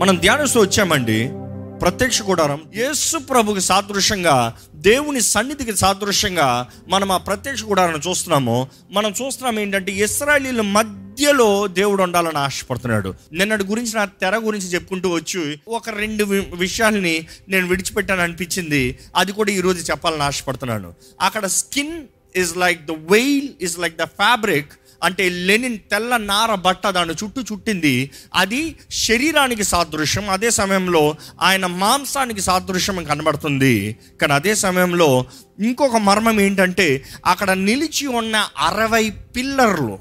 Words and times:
మనం 0.00 0.16
ధ్యానిస్తూ 0.16 0.60
వచ్చామండి 0.60 1.30
ప్రత్యక్ష 1.78 2.22
గుడారం. 2.22 2.60
యేసు 2.74 3.18
ప్రభుకి 3.18 3.60
సాదృశ్యంగా 3.60 4.56
దేవుని 4.74 5.20
సన్నిధికి 5.20 5.76
సాదృశ్యంగా 5.76 6.66
మనం 6.88 7.12
ఆ 7.12 7.16
ప్రత్యక్ష 7.16 7.64
గుడారాన్ని 7.64 8.10
చూస్తున్నాము. 8.10 8.68
మనం 8.90 9.14
చూస్తున్నాం 9.22 9.58
ఏంటంటే 9.58 9.92
ఇస్రాయలీల 9.92 10.60
మధ్యలో 10.60 11.66
దేవుడు 11.66 12.02
ఉండాలని 12.02 12.38
ఆశపడుతున్నాడు. 12.38 13.14
నిన్నటి 13.32 13.64
గురించి 13.64 13.92
నా 13.94 14.04
తెర 14.04 14.36
గురించి 14.36 14.66
చెప్పుకుంటూ 14.66 15.08
వచ్చి 15.08 15.60
ఒక 15.68 15.90
రెండు 15.90 16.24
వి- 16.24 16.56
విషయాల్ని 16.56 17.26
నేను 17.48 17.66
విడిచిపెట్టాను 17.66 18.22
అనిపించింది. 18.22 18.98
అది 19.16 19.32
కూడా 19.32 19.52
ఈరోజు 19.52 19.90
చెప్పాలని 19.90 20.22
ఆశపడుతున్నాను. 20.22 20.94
అక్కడ 21.20 21.46
skin 21.46 22.02
is 22.36 22.56
like 22.56 22.86
the 22.86 22.90
veil 22.90 23.48
is 23.60 23.78
like 23.78 23.96
the 23.96 24.02
fabric 24.02 24.72
అంటే 25.02 25.28
లెనిన్ 25.28 25.78
తెల్ల 25.78 26.16
నార 26.16 26.54
బట్ట 26.54 26.86
దాని 26.86 27.14
చుట్టూ 27.24 27.42
చుట్టింది. 27.42 28.10
అది 28.34 28.76
శరీరానికి 28.90 29.64
సాదృశ్యం. 29.64 30.30
అదే 30.30 30.50
సమయంలో 30.50 31.16
ఆయన 31.40 31.66
మాంసానికి 31.66 32.40
సాదృశ్యం 32.40 33.04
కనబడుతుంది. 33.04 33.96
కానీ 34.20 34.32
అదే 34.32 34.54
సమయంలో 34.54 35.24
ఇంకొక 35.60 35.96
మర్మం 35.96 36.40
ఏంటంటే 36.40 37.04
అక్కడ 37.26 37.50
నిలిచి 37.50 38.06
ఉన్న 38.06 38.48
అరవై 38.58 39.10
పిల్లర్లు 39.10 39.98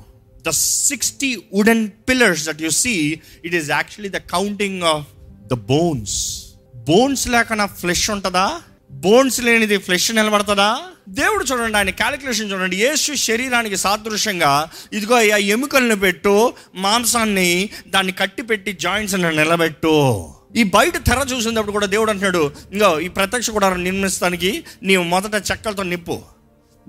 the 0.48 0.50
sixty 0.50 1.36
wooden 1.54 1.88
pillars 2.10 2.46
that 2.46 2.62
you 2.62 2.70
see 2.70 3.20
it 3.46 3.56
is 3.56 3.70
actually 3.70 4.10
the 4.10 4.22
counting 4.22 4.84
of 4.84 5.06
the 5.48 5.54
bones 5.54 6.46
bones 6.88 7.28
లేక 7.28 7.54
నా 7.54 7.66
ఫ్లెష్ 7.66 8.10
ఉంటుందా? 8.10 8.62
బోన్స్ 8.92 9.42
లేనిది 9.42 9.78
ఫ్లెష్ 9.78 10.16
నిలబడతదా? 10.16 10.78
దేవుడు 11.10 11.44
చూడండి 11.44 11.78
ఆయన 11.78 11.90
క్యాలిక్యులేషన్ 11.90 12.52
చూడండి. 12.52 12.78
యేసు 12.78 13.14
శరీరానికి 13.14 13.78
సాదృశ్యంగా 13.78 14.70
ఇదిగో 14.94 15.16
ఆ 15.16 15.22
ఎముకలను 15.22 15.96
పెట్టు 15.96 16.54
మాంసాన్ని 16.76 17.70
దాన్ని 17.88 18.14
కట్టి 18.14 18.42
పెట్టి 18.42 18.74
జాయింట్స్ 18.74 19.16
నిలబెట్టు. 19.16 20.26
ఈ 20.56 20.64
బయట 20.64 20.98
తెర 20.98 21.28
చూసినప్పుడు 21.34 21.72
కూడా 21.72 21.86
దేవుడు 21.86 22.10
అంటున్నాడు 22.10 22.52
ఇంకో 22.72 23.00
ఈ 23.00 23.08
ప్రత్యక్ష 23.08 23.50
కూడా 23.50 23.76
నిర్మిస్తానికి 23.76 24.64
నీవు 24.84 25.04
మొదట 25.04 25.44
చెక్కలతో 25.52 25.84
నిప్పు. 25.84 26.22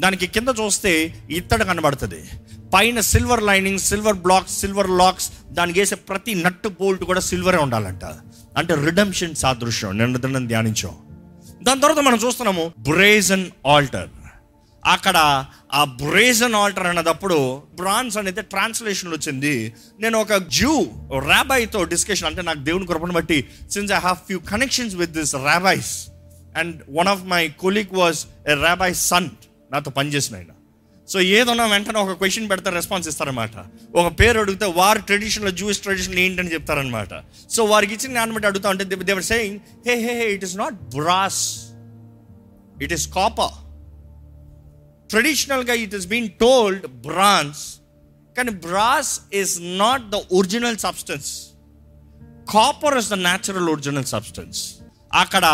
దానికి 0.00 0.26
కింద 0.26 0.48
చూస్తే 0.60 1.14
ఇత్తడి 1.30 1.64
కనబడుతుంది. 1.64 2.24
పైన 2.74 3.00
silver 3.00 3.42
lining 3.42 3.78
silver 3.78 4.16
blocks 4.16 4.60
silver 4.60 4.90
locks 4.90 5.30
దానికి 5.50 5.80
వేసే 5.80 5.94
ప్రతి 5.94 6.34
నట్టు 6.34 6.68
బోల్ట్ 6.68 7.04
కూడా 7.04 7.20
సిల్వరే 7.20 7.58
ఉండాలంట. 7.58 8.04
అంటే 8.56 8.74
రిడమ్షన్ 8.74 9.34
సాదృశ్యం. 9.34 9.98
నిన్న 9.98 10.16
దినం 10.16 10.46
ధ్యానించాం. 10.46 10.96
దాని 11.62 11.80
తర్వాత 11.80 11.98
మనం 11.98 12.18
చూస్తున్నాము 12.18 12.72
బ్రేజన్ 12.78 13.50
ఆల్టర్ 13.66 14.08
అక్కడ 14.86 15.16
ఆ 15.72 15.84
బ్రేజన్ 15.84 16.54
ఆల్టర్ 16.54 16.86
అన్నదప్పుడు 16.86 17.62
బ్రాన్స్ 17.74 18.16
అనేది 18.16 18.42
ట్రాన్స్లేషన్ 18.42 19.12
వచ్చింది. 19.12 19.74
నేను 20.00 20.20
ఒక 20.20 20.32
జూ 20.32 20.72
ర్యాబాయ్తో 21.26 21.84
డిస్కషన్ 21.84 22.26
అంటే 22.26 22.42
నాకు 22.42 22.58
దేవుని 22.58 22.86
కృపను 22.86 23.12
బట్టి 23.12 23.48
since 23.70 23.92
I 23.92 23.96
have 23.96 24.16
few 24.16 24.38
connections 24.38 24.94
with 24.94 25.10
this 25.10 25.34
rabbis 25.34 25.92
and 26.56 26.82
one 26.90 27.08
of 27.08 27.22
my 27.24 27.48
colleague 27.48 27.92
was 27.92 28.26
a 28.48 28.54
rabbi 28.54 28.94
son 28.94 29.30
నాతో 29.72 29.90
పనిచేసిన 29.90 30.36
ఆయన. 30.36 30.52
సో 31.10 31.18
ఏదన్నా 31.36 31.64
వెంటనే 31.66 31.98
ఒక 31.98 32.12
క్వశ్చన్ 32.18 32.46
పెడితే 32.50 32.70
రెస్పాన్స్ 32.70 33.06
ఇస్తారనమాట 33.08 33.54
ఒక 33.94 34.06
పేరు 34.20 34.38
అడిగితే 34.42 34.66
వారి 34.76 35.00
ట్రెడిషన్లో 35.08 35.50
జూయిస్ 35.60 35.80
ట్రెడిషన్ 35.82 36.18
ఏంటని 36.18 36.52
చెప్తారనమాట 36.52 37.14
సో 37.50 37.64
వారికి 37.64 37.94
ఇచ్చిన 37.94 38.14
దాన్ని 38.14 38.34
బట్టి 38.34 38.48
అడుగుతా 38.50 38.70
ఉంటే 38.70 38.84
they were 39.10 39.26
saying 39.30 39.58
hey 39.88 39.96
hey 40.04 40.14
hey 40.20 40.28
it 40.36 40.44
is 40.44 40.56
not 40.56 40.76
brass 40.96 41.42
it 42.82 42.94
is 42.98 43.06
copper 43.18 43.56
ట్రెడిషనల్గా 45.10 45.74
it 45.84 45.94
is 45.94 46.06
been 46.06 46.30
told 46.40 46.84
bronze 47.08 47.62
కానీ 48.36 48.52
brass 48.66 49.12
is 49.34 49.54
not 49.78 50.04
the 50.10 50.20
original 50.32 50.78
substance 50.78 51.30
copper 52.52 52.96
is 52.98 53.08
the 53.08 53.18
natural 53.22 53.68
original 53.68 54.06
substance 54.06 54.60
అక్కడ 55.14 55.44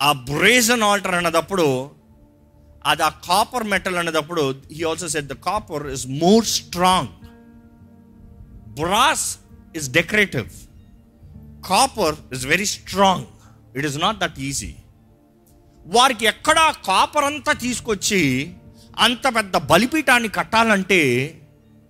ఆ 0.00 0.10
బ్రేజన్ 0.28 0.82
ఆల్టర్ 0.82 1.14
అన్నదప్పుడు 1.14 1.66
అది 2.86 3.02
ఆ 3.02 3.08
copper 3.08 3.64
metal 3.64 3.96
అనేటప్పుడు 3.96 4.62
he 4.72 4.82
also 4.84 5.08
said 5.08 5.26
the 5.26 5.32
copper 5.32 5.86
is 5.86 6.06
more 6.06 6.44
strong 6.44 7.08
brass 8.74 9.38
is 9.76 9.90
decorative 9.90 10.48
copper 11.66 12.16
is 12.34 12.46
very 12.46 12.66
strong 12.66 13.24
it 13.76 13.86
is 13.86 13.98
not 13.98 14.18
that 14.18 14.38
easy 14.38 14.74
వారికి 15.86 16.26
ఎక్కడ 16.26 16.74
copper 16.86 17.24
అంతా 17.24 17.52
తీసుకొచ్చి 17.52 18.52
అంత 18.98 19.36
పెద్ద 19.36 19.56
బలిపీఠాన్ని 19.56 20.28
కట్టాలంటే 20.28 21.00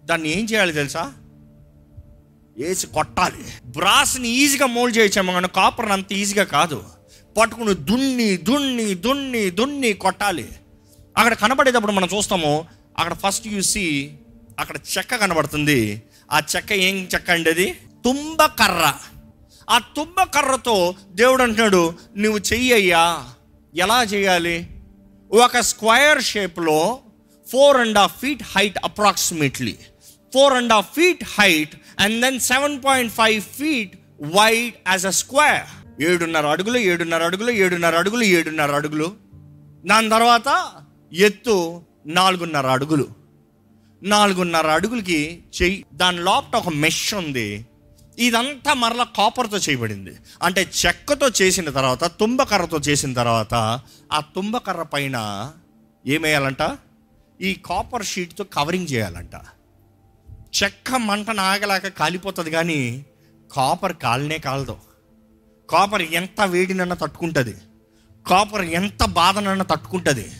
దాన్ని 0.05 0.39
ఏం 0.39 0.45
చేయాలి 0.45 0.73
తెలుసా? 0.73 1.13
వేసి 2.59 2.87
కొట్టాలి. 2.87 3.45
బ్రాస్ని 3.67 4.29
ఈజీగా 4.29 4.67
మోల్డ్ 4.67 4.99
చేయొచ్చాము 4.99 5.33
కానీ 5.33 5.49
కాపర్ని 5.49 5.93
అంత 5.93 6.13
ఈజీగా 6.13 6.45
కాదు. 6.45 6.85
పట్టుకుని 7.39 7.75
దున్ని 7.75 8.37
దున్ని 8.37 8.95
దున్ని 8.95 9.51
దున్ని 9.51 9.93
కొట్టాలి. 9.93 10.49
అక్కడ 11.21 11.35
కనబడేటప్పుడు 11.35 11.93
మనం 11.93 12.09
చూస్తాము 12.17 12.53
అక్కడ 12.99 13.15
ఫస్ట్ 13.15 13.49
చూసి 13.49 13.87
అక్కడ 14.61 14.77
చెక్క 14.93 15.17
కనబడుతుంది. 15.17 16.03
ఆ 16.33 16.39
చెక్క 16.57 16.73
ఏం 16.73 17.09
చెక్క 17.15 17.31
అండి 17.31 17.51
అది? 17.51 17.67
తుంబ 18.05 18.45
కర్ర 18.45 18.95
ఆ 19.71 19.79
తుంబ 19.79 20.23
కర్రతో 20.35 20.95
దేవుడు 21.11 21.43
అంటున్నాడు 21.43 21.83
నువ్వు 22.17 22.39
చెయ్యయ్యా 22.39 23.05
ఎలా 23.75 24.03
చేయాలి? 24.03 24.57
ఒక 25.33 25.61
స్క్వయర్ 25.61 26.23
షేప్లో 26.23 26.99
four 27.47 27.77
and 27.77 27.99
half 27.99 28.21
feet 28.21 28.43
height 28.57 28.79
approximately 28.85 29.77
four 30.35 30.53
and 30.53 30.73
half 30.73 30.95
feet 30.97 31.25
height 31.39 31.75
and 31.99 32.21
then 32.23 32.41
seven 32.41 32.85
point 32.85 33.13
five 33.13 33.43
feet 33.43 33.95
wide 34.39 34.75
as 34.89 35.07
a 35.07 35.11
square 35.11 35.69
ఏడున్నర 36.03 36.47
అడుగులు 36.47 36.79
ఏడున్నర 36.79 37.23
అడుగులు 37.25 37.51
ఏడున్నర 37.51 37.97
అడుగులు 37.97 38.25
ఏడున్నర 38.25 38.73
అడుగులు. 38.73 39.09
దాని 39.87 40.11
తర్వాత 40.11 40.49
ఎత్తు 41.13 41.83
నాలుగున్నర 42.07 42.67
అడుగులు. 42.67 43.09
నాలుగున్నర 44.03 44.67
అడుగులకి 44.67 45.45
చెయ్యి 45.63 45.85
దాని 45.95 46.19
లోపల 46.19 46.59
ఒక 46.59 46.69
మెష్ 46.69 47.15
ఉంది. 47.15 47.67
ఇదంతా 48.19 48.75
మరలా 48.75 49.05
కాపర్తో 49.05 49.57
చేయబడింది. 49.57 50.17
అంటే 50.43 50.71
చెక్కతో 50.87 51.31
చేసిన 51.43 51.71
తర్వాత 51.71 52.05
తుంబకర్రతో 52.05 52.79
చేసిన 52.79 53.13
తర్వాత 53.13 53.55
ఆ 54.13 54.21
తుంబకర్ర 54.21 54.83
పైన 54.83 55.51
ఏమేయాలంట? 56.07 56.79
ఈ 57.41 57.55
కాపర్ 57.55 58.05
షీట్తో 58.05 58.45
కవరింగ్ 58.45 58.87
చేయాలంట. 58.93 59.35
చెక్క 60.63 60.91
మంటను 60.95 61.41
ఆగలేక 61.41 61.89
కాలిపోతుంది 61.89 62.51
కానీ 62.51 63.05
కాపర్ 63.53 63.97
కాలనే 63.97 64.39
కాలదు. 64.39 64.77
కాపర్ 65.71 66.03
ఎంత 66.03 66.41
వేడినన్నా 66.41 66.97
తట్టుకుంటుంది. 66.97 67.55
కాపర్ 68.27 68.63
ఎంత 68.63 69.05
బాధనన్నా 69.05 69.65
తట్టుకుంటుంది. 69.65 70.33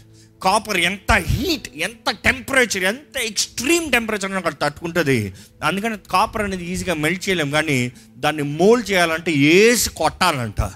కాపర్ 0.43 0.77
ఎంత 0.77 1.13
హీట్ 1.13 1.69
ఎంత 1.77 2.11
టెంపరేచర్ 2.11 2.85
ఎంత 2.85 3.17
ఎక్స్ట్రీమ్ 3.17 3.93
టెంపరేచర్ 3.93 4.33
అక్కడ 4.33 4.55
తట్టుకుంటుంది. 4.63 5.35
అందుకని 5.65 5.97
కాపర్ 6.11 6.43
అనేది 6.43 6.65
ఈజీగా 6.65 6.95
మెల్ట్ 6.95 7.29
చేయలేం 7.29 7.51
కానీ 7.51 7.93
దాన్ని 8.17 8.43
మోల్డ్ 8.43 8.91
చేయాలంటే 8.91 9.33
ఏసి 9.33 9.91
కొట్టాలంట. 9.91 10.71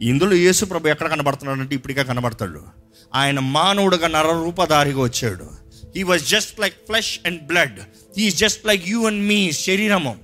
ఇందులో 0.00 0.34
యేసు 0.34 0.64
ప్రభు 0.64 0.88
ఎక్కడ 0.88 1.08
కనబడుతున్నాడంటే 1.10 1.74
ఇప్పటికే 1.74 2.04
కనబడతాడు. 2.04 2.62
ఆయన 3.14 3.38
మానవుడుగా 3.38 4.08
నర 4.08 4.32
రూపధారిగా 4.44 5.00
వచ్చాడు 5.00 5.46
he 5.96 6.02
was 6.02 6.24
just 6.26 6.60
like 6.60 6.74
flesh 6.74 7.18
and 7.26 7.42
blood 7.42 7.78
he 8.18 8.30
just 8.30 8.66
like 8.66 8.88
you 8.88 9.06
and 9.06 9.22
me 9.26 9.52
శరీరము. 9.52 10.16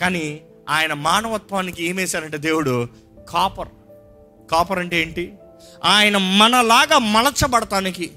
కానీ 0.00 0.40
ఆయన 0.68 0.92
మానవత్వానికి 0.92 1.84
ఏమేశారంటే 1.84 2.36
దేవుడు 2.36 2.88
కాపర్. 3.28 3.68
కాపర్ 4.50 4.78
అంటే 4.78 5.02
ఏంటి? 5.02 5.32
ఆయన 5.84 6.16
మనలాగా 6.16 6.98
మలచబడటానికి 6.98 8.10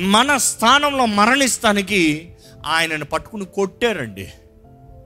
మన 0.00 0.36
స్థానంలో 0.36 1.06
మరణిస్తానికి 1.06 2.32
ఆయనను 2.66 3.04
పట్టుకుని 3.04 3.44
కొట్టారండి. 3.44 4.32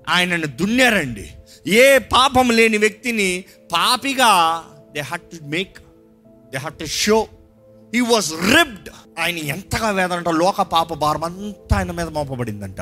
ఆయనను 0.09 0.47
దున్నారండి. 0.47 1.31
ఏ 1.67 1.99
పాపం 1.99 2.51
లేని 2.51 2.79
వ్యక్తిని 2.79 3.45
పాపిగా 3.73 4.63
they 4.95 5.01
had 5.01 5.23
to 5.23 5.45
make 5.45 5.79
they 6.51 6.59
had 6.59 6.75
to 6.75 6.85
show 6.85 7.29
he 7.95 8.01
was 8.01 8.33
ripped 8.33 8.89
ఆయన 9.19 9.39
ఎంతగా 9.39 9.91
వేదంట 9.91 10.29
లోక 10.29 10.63
పాప 10.63 10.95
భారం 10.95 11.25
అంతా 11.25 11.77
ఆయన 11.77 11.93
మీద 11.93 12.09
మోపబడిందంట. 12.09 12.81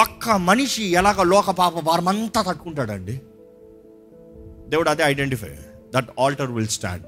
ఒక్క 0.00 0.28
మనిషి 0.28 0.84
ఎలాగ 0.84 1.22
లోక 1.22 1.50
పాప 1.50 1.78
భారం 1.78 2.08
అంతా 2.08 2.42
తట్టుకుంటాడండి? 2.42 3.20
దేవుడు 4.68 4.90
అదే 4.90 5.02
identify 5.02 5.48
that 5.94 6.10
altar 6.20 6.50
will 6.50 6.68
stand 6.68 7.06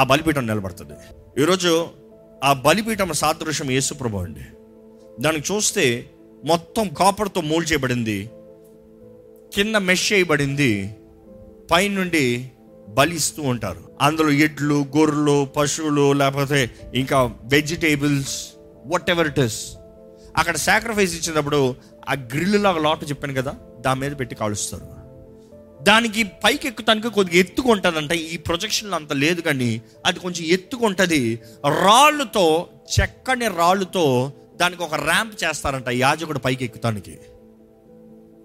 ఆ 0.00 0.04
బలిపీఠం 0.04 0.46
నిలబడుతుంది. 0.46 0.94
ఈరోజు 1.42 1.88
ఆ 2.44 2.52
బలిపీఠం 2.52 3.12
సాదృశ్యం 3.12 3.70
యేసుప్రభు 3.70 4.18
అండి. 4.18 4.44
దానికి 5.20 5.52
చూస్తే 5.52 6.10
మొత్తం 6.44 6.88
కాపర్తో 6.88 7.40
మూల్ 7.40 7.66
చేయబడింది 7.72 8.30
కింద 9.54 9.76
మెష్ 9.76 10.12
చేయబడింది 10.12 10.96
పైనుండి 11.70 12.52
బలిస్తూ 12.88 13.42
ఉంటారు. 13.42 13.82
అందులో 14.00 14.30
ఎడ్లు 14.30 14.86
గొర్రెలు 14.96 15.44
పశువులు 15.56 16.12
లేకపోతే 16.12 16.70
ఇంకా 16.94 17.22
vegetables 17.24 18.52
what 18.86 19.10
ever 19.10 19.28
it 19.28 19.38
is 19.38 19.60
అక్కడ 20.36 20.56
సాక్రిఫైస్ 20.56 21.14
ఇచ్చినప్పుడు 21.14 21.74
ఆ 22.08 22.12
గ్రిల్ 22.12 22.62
లాగా 22.62 22.80
లాట్ 22.80 23.10
చెప్పాను 23.10 23.34
కదా 23.34 23.54
దాని 23.80 24.00
మీద 24.00 24.12
పెట్టి 24.20 24.34
కాలుస్తారు. 24.34 24.99
దానికి 25.82 26.22
పైకి 26.22 26.68
ఎక్కుతానికి 26.68 27.10
కొద్దిగా 27.10 27.40
ఎత్తుకుంటుందంట. 27.40 28.12
ఈ 28.12 28.36
ప్రొజెక్షన్లో 28.36 28.96
అంత 28.96 29.12
లేదు 29.12 29.40
కానీ 29.40 29.82
అది 30.06 30.18
కొంచెం 30.18 30.46
ఎత్తుకుంటుంది. 30.46 31.40
రాళ్ళుతో 31.84 32.68
చెక్కని 33.00 33.48
రాళ్ళుతో 33.48 34.32
దానికి 34.56 34.82
ఒక 34.82 34.94
ర్యాంప్ 34.94 35.44
చేస్తారంట 35.44 35.88
యాజకుడు 35.88 36.38
పైకి 36.38 36.64
ఎక్కుతానికి 36.64 37.18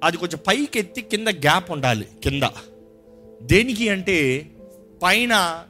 అది 0.03 0.17
కొంచెం 0.17 0.39
పైకి 0.47 0.79
ఎత్తి 0.79 1.01
కింద 1.01 1.27
గ్యాప్ 1.27 1.71
ఉండాలి 1.71 2.07
కింద. 2.23 2.43
దేనికి 3.41 3.89
అంటే 3.89 4.49
పైన 5.03 5.63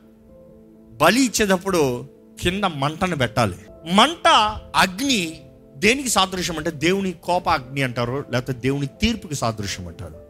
బలి 0.91 1.21
ఇచ్చేటప్పుడు 1.25 2.09
కింద 2.41 2.63
మంటను 2.63 3.15
పెట్టాలి. 3.15 3.57
మంట 3.93 4.27
అగ్ని 4.75 5.41
దేనికి 5.75 6.09
సాదృశ్యం 6.09 6.57
అంటే 6.57 6.71
దేవుని 6.71 7.11
కోప 7.11 7.49
అగ్ని 7.49 7.81
అంటారు 7.81 8.25
లేకపోతే 8.31 8.59
దేవుని 8.59 8.87
తీర్పుకి 8.87 9.35
సాదృశ్యం 9.35 9.87
అంటారు 9.87 10.24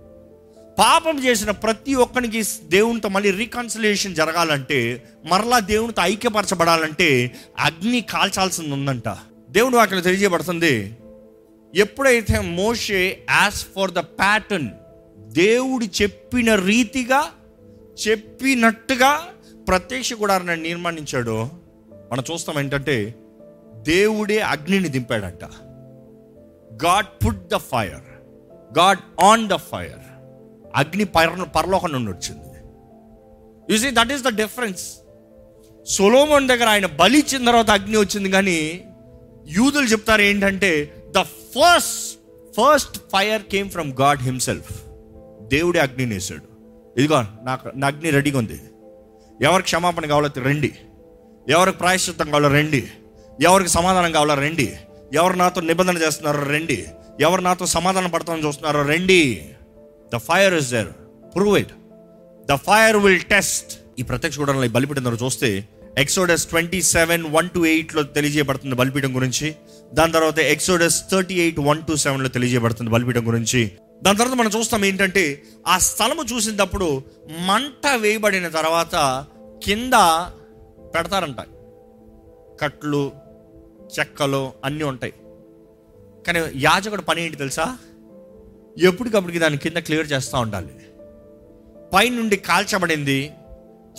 పాపం 0.78 1.26
చేసిన 1.26 1.52
ప్రతి 1.52 1.94
ఒక్కరికి 1.94 2.44
దేవునితో 2.64 3.10
మళ్ళీ 3.10 3.32
రీకన్సిలేషన్ 3.32 4.16
జరగాలంటే 4.16 5.04
మరలా 5.26 5.60
దేవునితో 5.60 6.02
ఐక్యపరచబడాలంటే 6.02 7.32
అగ్ని 7.60 8.02
కాల్చాల్సింది 8.02 8.74
ఉందంట 8.74 9.10
దేవుడు 9.50 9.78
వాక్యం 9.78 10.02
తెలియజేయబడుతుంది 10.02 10.98
ఎప్పుడైతే 11.76 12.40
మోషే 12.40 13.26
యాజ్ 13.30 13.56
ఫర్ 13.56 13.92
ద 13.92 14.00
ప్యాటర్న్ 14.00 14.70
దేవుడు 15.18 15.86
చెప్పిన 16.02 16.56
రీతిగా 16.56 17.26
చెప్పినట్టుగా 18.08 19.28
ప్రత్యక్ష 19.68 20.14
గుడారాన్ని 20.14 20.68
నిర్మాణించాడో 20.68 21.50
మనం 22.12 22.24
చూస్తాం 22.34 22.60
ఏంటంటే 22.60 23.16
దేవుడే 23.82 24.40
అగ్నిని 24.40 24.88
దింపాడంట. 24.88 25.44
God 26.86 27.26
put 27.26 27.48
the 27.48 27.56
fire 27.56 28.04
God 28.80 29.22
on 29.22 29.50
the 29.50 29.56
fire 29.56 30.00
అగ్ని 30.76 31.04
పర 31.04 31.44
పరలోకం 31.44 31.92
నుండి 31.92 32.12
వచ్చింది. 32.12 32.46
You 33.74 33.78
see 33.78 33.90
that 33.92 34.12
is 34.12 34.24
the 34.24 34.30
difference 34.30 34.96
Solomon 35.86 36.48
దగ్గర 36.48 36.70
ఆయన 36.70 36.86
బలి 36.86 37.20
ఇచ్చిన 37.20 37.46
తర్వాత 37.46 37.70
అగ్ని 37.70 37.98
వచ్చింది 37.98 38.30
కానీ 38.30 38.86
యూదులు 39.48 39.86
చెప్తారు 39.86 40.22
ఏంటంటే 40.22 40.94
the 41.18 41.22
first 41.22 42.20
first 42.58 42.98
fire 42.98 43.42
came 43.42 43.70
from 43.70 43.94
God 43.94 44.22
himself 44.22 44.74
దేవుడే 45.42 45.80
అగ్ని 45.80 46.06
వేసాడు 46.06 46.56
ఇదిగో 47.00 47.24
నాకు 47.44 47.72
నా 47.76 47.88
అగ్ని 47.88 48.10
రెడీగా 48.10 48.40
ఉంది. 48.40 48.62
ఎవరికి 49.42 49.64
క్షమాపణ 49.64 50.06
కావాలో 50.06 50.30
రండి. 50.42 50.72
ఎవరికి 51.50 51.78
ప్రాయశ్చిత్తం 51.78 52.26
కావాలో 52.26 52.50
రండి. 52.50 52.88
ఎవరికి 53.44 53.70
సమాధానం 53.70 54.12
కావాలో 54.12 54.34
రండి. 54.34 54.78
ఎవరు 55.14 55.34
నాతో 55.34 55.62
నిబంధన 55.62 55.98
చేస్తున్నారో 55.98 56.44
రండి. 56.44 56.86
ఎవరు 57.20 57.42
నాతో 57.42 57.66
సమాధానం 57.66 58.10
పడతామని 58.10 58.46
చూస్తున్నారో 58.46 58.90
రండి. 58.90 59.50
The 60.14 60.18
fire 60.18 60.54
is 60.54 60.72
there 60.72 60.88
prove 61.36 61.60
it 61.60 61.74
the 62.46 62.56
fire 62.56 62.98
will 62.98 63.22
test 63.22 63.80
ఈ 64.00 64.04
ప్రత్యక్ష 64.04 64.40
గుడంలో 64.40 64.68
బలిపీఠం 64.68 65.18
చూస్తే 65.24 65.68
Exodus 65.98 66.46
twenty 66.48 66.82
seven 66.82 67.24
one 67.24 67.50
to 67.50 67.66
ఎయిట్లో 67.66 68.04
తెలియజేయబడుతుంది 68.04 68.76
బలిపీఠం 68.76 69.16
గురించి. 69.16 69.56
దాని 69.94 70.12
తర్వాత 70.12 70.40
Exodus 70.40 71.10
thirty 71.12 71.36
eight 71.36 71.60
one 71.60 71.84
to 71.84 71.96
సెవెన్లో 71.96 72.30
తెలియజేయబడుతుంది 72.30 72.92
బలిపీఠం 72.92 73.28
గురించి. 73.28 73.72
దాని 74.04 74.18
తర్వాత 74.18 74.38
మనం 74.38 74.52
చూస్తాం 74.60 74.86
ఏంటంటే 74.86 75.44
ఆ 75.68 75.78
స్థలము 75.78 76.24
చూసినప్పుడు 76.34 77.04
మంట 77.48 77.88
వేయబడిన 77.96 78.48
తర్వాత 78.48 79.26
కింద 79.64 79.94
పెడతారంట. 80.96 81.38
కట్లు 82.62 83.12
చెక్కలు 84.00 84.52
అన్నీ 84.66 84.84
ఉంటాయి. 84.84 85.14
కానీ 86.28 86.40
యాజకుడు 86.56 87.02
పని 87.02 87.26
ఏంటి 87.26 87.38
తెలుసా? 87.38 87.78
ఎప్పటికప్పటికి 88.78 89.40
దాని 89.40 89.58
కింద 89.58 89.78
క్లియర్ 89.78 90.12
చేస్తూ 90.12 90.38
ఉండాలి. 90.38 90.68
పైనుండి 91.94 92.36
కాల్చబడింది 92.36 93.32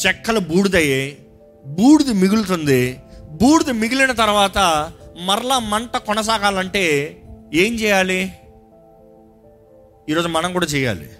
చెక్కలు 0.06 0.38
బూడిదయ్యాయి 0.38 1.18
బూడిద 1.66 2.10
మిగులుతుంది. 2.10 3.00
బూడిద 3.30 3.70
మిగిలిన 3.70 4.12
తర్వాత 4.12 4.58
మరలా 5.20 5.58
మంట 5.58 5.96
కొనసాగాలంటే 5.96 7.16
ఏం 7.54 7.74
చేయాలి? 7.74 8.32
ఈరోజు 10.08 10.28
మనం 10.28 10.52
కూడా 10.52 10.66
చేయాలి. 10.66 11.10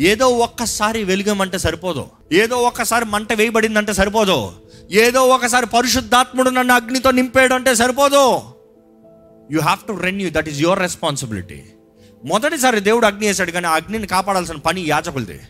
ఏదో 0.00 0.28
ఒక్కసారి 0.28 1.04
వెలుగమంటే 1.04 1.58
సరిపోదు. 1.58 2.06
ఏదో 2.32 2.56
ఒక్కసారి 2.56 3.04
మంట 3.04 3.32
వేయబడిందంటే 3.32 3.92
సరిపోదు. 3.92 4.52
ఏదో 4.90 5.26
ఒకసారి 5.26 5.66
పరిశుద్ధాత్ముడు 5.66 6.50
నన్ను 6.50 6.74
అగ్నితో 6.74 7.10
నింపేయడం 7.10 7.56
అంటే 7.56 7.74
సరిపోదు. 7.74 8.40
You 9.50 9.60
have 9.60 9.88
to 9.88 9.92
renew 9.92 10.30
that 10.30 10.48
is 10.48 10.60
your 10.60 10.78
responsibility 10.78 11.64
మొదటిసారి 12.24 12.80
దేవుడు 12.80 13.06
అగ్ని 13.06 13.26
వేశాడు 13.26 13.50
కానీ 13.50 13.66
ఆ 13.66 13.74
అగ్నిని 13.74 14.06
కాపాడాల్సిన 14.06 14.56
పని 14.56 14.80
యాచకులది 14.88 15.40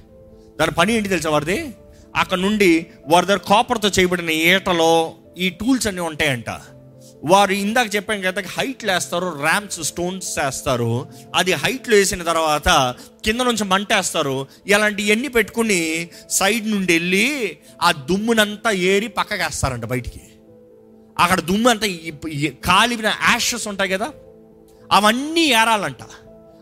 దాని 0.60 0.70
పని 0.70 0.94
ఏంటి 0.94 1.08
తెలుసా 1.08 1.30
వారిది? 1.30 1.74
అక్కడ 2.16 2.38
నుండి 2.38 2.86
వారి 3.06 3.26
దగ్గర 3.26 3.38
కాపర్తో 3.38 3.88
చేయబడిన 3.88 4.30
ఈటలో 4.30 5.14
ఈ 5.38 5.50
టూల్స్ 5.50 5.86
అన్నీ 5.86 6.00
ఉంటాయంట. 6.00 6.50
వారు 7.24 7.52
ఇందాక 7.52 7.94
చెప్పాను 7.94 8.22
కదా 8.22 8.42
హైట్లు 8.58 8.92
వేస్తారు 8.92 9.38
ర్యాంప్స్ 9.42 9.82
స్టోన్స్ 9.82 10.38
వేస్తారు. 10.38 11.06
అది 11.34 11.52
హైట్లో 11.52 11.96
వేసిన 11.96 12.22
తర్వాత 12.22 12.94
కింద 13.24 13.40
నుంచి 13.40 13.64
మంట 13.64 13.92
వేస్తారు. 13.92 14.46
ఇలాంటి 14.66 15.02
ఎన్ని 15.02 15.28
పెట్టుకుని 15.28 16.08
సైడ్ 16.30 16.70
నుండి 16.70 16.92
వెళ్ళి 16.92 17.58
ఆ 17.82 17.92
దుమ్మునంతా 17.92 18.70
ఏరి 18.70 19.08
పక్కకి 19.08 19.42
వేస్తారంట 19.42 19.84
బయటికి. 19.84 20.20
అక్కడ 21.18 21.40
దుమ్ము 21.40 21.70
అంతా 21.70 21.86
కాలిపిన 22.64 23.06
యాషెస్ 23.06 23.68
ఉంటాయి 23.68 23.90
కదా 23.90 24.10
అవన్నీ 24.92 25.44
ఏరాలంట. 25.44 25.98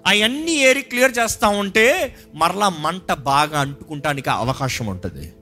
అవన్నీ 0.06 0.52
ఏరి 0.52 0.82
క్లియర్ 0.82 1.12
చేస్తూ 1.18 1.48
ఉంటే 1.48 2.16
మరలా 2.34 2.68
మంట 2.68 3.12
బాగా 3.12 3.60
అంటుకుంటానికి 3.60 4.30
అవకాశం 4.30 4.86
ఉంటుంది. 4.86 5.32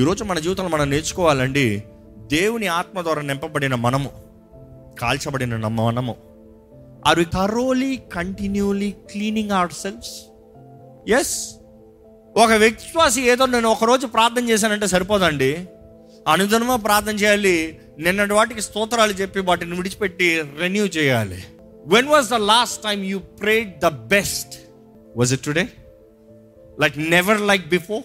ఈరోజు 0.00 0.24
మన 0.24 0.38
జీవితంలో 0.38 0.68
మనం 0.68 0.90
నేర్చుకోవాలండి 0.90 1.84
దేవుని 2.16 2.66
ఆత్మ 2.66 3.00
ద్వారా 3.00 3.22
నింపబడిన 3.22 3.74
మనము 3.74 4.10
కాల్చబడిన 5.00 5.56
మనము. 5.56 6.16
Are 7.06 7.18
we 7.18 7.24
thoroughly 7.24 7.96
continuously 7.96 8.90
cleaning 8.90 9.50
our 9.50 9.72
selfs 9.72 10.16
as 11.10 11.54
ఒక 12.36 12.52
విశ్వాసి 12.52 13.22
ఏదో 13.22 13.46
నేను 13.46 13.68
ఒకరోజు 13.68 14.06
ప్రార్థన 14.06 14.48
చేశానంటే 14.48 14.86
సరిపోదండి. 14.86 15.68
అనుదినమో 16.28 16.76
ప్రార్థన 16.76 17.14
చేయాలి 17.14 17.80
నిన్నటి 17.98 18.32
వాటికి 18.32 18.62
స్తోత్రాలు 18.62 19.12
చెప్పి 19.12 19.40
వాటిని 19.40 19.76
విడిచిపెట్టి 19.76 20.44
రెన్యూ 20.58 20.84
చేయాలి. 20.84 21.44
When 21.86 22.06
was 22.06 22.28
the 22.28 22.34
last 22.34 22.82
time 22.82 23.04
you 23.04 23.18
prayed 23.18 23.78
the 23.78 23.86
best 23.86 24.54
was 25.16 25.32
it 25.32 25.42
today 25.42 25.68
like 26.80 26.98
never 26.98 27.40
like 27.40 27.68
before 27.68 28.02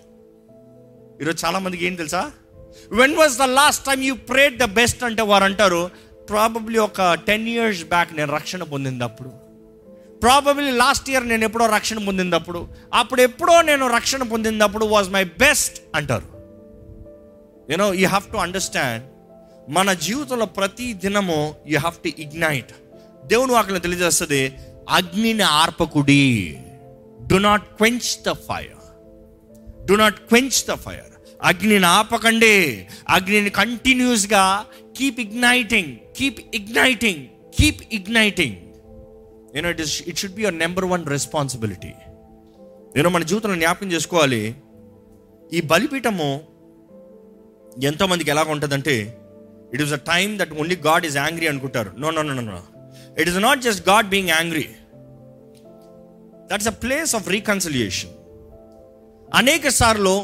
ఈరోజు 1.21 1.45
చాలా 1.45 1.59
మందికి 1.59 1.85
ఏం 1.85 1.95
తెలుసా? 1.95 2.31
When 2.91 3.15
was 3.15 3.37
the 3.37 3.41
last 3.41 3.85
time 3.85 4.01
you 4.01 4.15
prayed 4.15 4.57
the 4.57 4.63
best 4.63 5.03
అంటే 5.03 5.21
వారు 5.21 5.43
అంటారు 5.43 5.91
ప్రాబబ్లీ 6.29 6.77
ఒక 6.77 7.13
టెన్ 7.13 7.47
ఇయర్స్ 7.47 7.83
బ్యాక్ 7.83 8.13
నేను 8.13 8.31
రక్షణ 8.33 8.63
పొందినప్పుడు. 8.63 9.29
ప్రాబబ్లీ 10.21 10.71
లాస్ట్ 10.71 11.09
ఇయర్ 11.09 11.27
నేను 11.27 11.43
ఎప్పుడో 11.43 11.65
రక్షణ 11.65 12.05
పొందినప్పుడు. 12.05 12.67
అప్పుడు 12.93 13.21
ఎప్పుడో 13.21 13.61
నేను 13.61 13.87
రక్షణ 13.87 14.23
పొందినప్పుడు 14.23 14.85
వాజ్ 14.85 15.09
మై 15.09 15.23
బెస్ట్ 15.23 15.81
అంటారు. 15.95 16.25
You know 17.69 17.93
you 17.93 18.07
have 18.07 18.31
to 18.31 18.37
understand 18.37 19.03
మన 19.69 19.93
జీవితంలో 19.93 20.45
ప్రతి 20.45 20.93
దినము 20.93 21.55
యూ 21.67 21.79
హ్యావ్ 21.79 21.95
టు 21.95 22.21
ఇగ్నైట్ 22.21 22.71
దేవుని 23.29 23.53
వాక్యం 23.53 23.77
తెలియజేస్తుంది 23.77 24.41
అగ్నిని 24.89 25.45
ఆర్పకుడి. 25.61 26.23
Do 27.27 27.35
not 27.35 27.65
quench 27.77 28.09
the 28.27 28.31
fire 28.47 28.81
do 29.85 29.93
not 29.93 30.19
quench 30.29 30.59
the 30.69 30.73
fire 30.73 31.11
అగ్నిని 31.41 31.87
ఆపకండి. 31.99 32.55
అగ్నిని 33.09 33.49
కంటిన్యూస్గా 33.49 34.43
keep 34.97 35.19
igniting 35.19 35.91
keep 36.17 36.39
igniting 36.53 37.23
keep 37.59 37.81
igniting 37.91 38.55
you know 39.55 39.69
it 39.69 39.81
is 39.81 39.95
it 40.07 40.17
should 40.17 40.33
be 40.33 40.41
your 40.41 40.57
number 40.57 40.85
one 40.85 41.03
responsibility 41.05 41.93
నేను 42.95 43.09
మన 43.09 43.23
జీవితంలో 43.23 43.55
జ్ఞాపకం 43.55 43.91
చేసుకోవాలి 43.91 44.55
ఈ 45.53 45.61
బలిపీఠము 45.61 46.29
ఎంతోమందికి 47.83 48.31
ఎలాగ 48.31 48.47
ఉంటుందంటే 48.49 48.95
it 49.73 49.81
is 49.81 49.93
a 49.93 50.01
time 50.11 50.39
that 50.39 50.53
only 50.53 50.75
God 50.87 51.05
is 51.05 51.17
angry 51.17 51.47
అనుకుంటారు 51.47 51.91
no 51.99 52.11
no 52.11 52.21
no 52.21 52.33
no 52.41 52.59
it 53.19 53.29
is 53.29 53.39
not 53.47 53.61
just 53.67 53.83
God 53.89 54.07
being 54.13 54.31
angry 54.37 54.67
that's 56.51 56.69
a 56.73 56.75
place 56.83 57.13
of 57.19 57.27
reconciliation 57.35 58.13
అనేక 59.29 59.67
సార్లు 59.79 60.15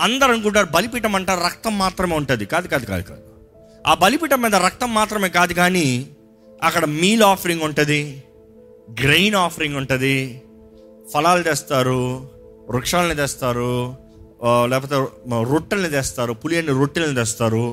అందరు 0.00 0.30
అనుకుంటారు 0.32 0.68
బలిపీఠం 0.76 1.14
అంటారు 1.16 1.42
రక్తం 1.46 1.74
మాత్రమే 1.78 2.14
ఉంటుంది. 2.20 2.44
కాదు 2.52 2.66
కాదు 2.68 2.86
కాదు 2.92 3.04
కాదు. 3.10 3.24
ఆ 3.86 3.92
బలిపీఠం 3.94 4.40
మీద 4.42 4.56
రక్తం 4.66 4.90
మాత్రమే 4.94 5.28
కాదు 5.28 5.52
కానీ 5.52 5.86
అక్కడ 6.62 6.84
మీల్ 7.02 7.22
ఆఫరింగ్ 7.22 7.64
ఉంటుంది 7.68 8.00
గ్రెయిన్ 9.02 9.36
ఆఫరింగ్ 9.46 9.76
ఉంటుంది. 9.80 10.16
ఫలాలు 11.12 11.42
తెస్తారు 11.42 12.00
వృక్షాలని 12.70 13.16
తెస్తారు 13.20 13.74
లేకపోతే 14.70 14.96
రొట్టెల్ని 15.52 15.90
తెస్తారు 15.90 16.32
పులియని 16.42 16.72
రొట్టెలను 16.80 17.14
తెస్తారు. 17.14 17.66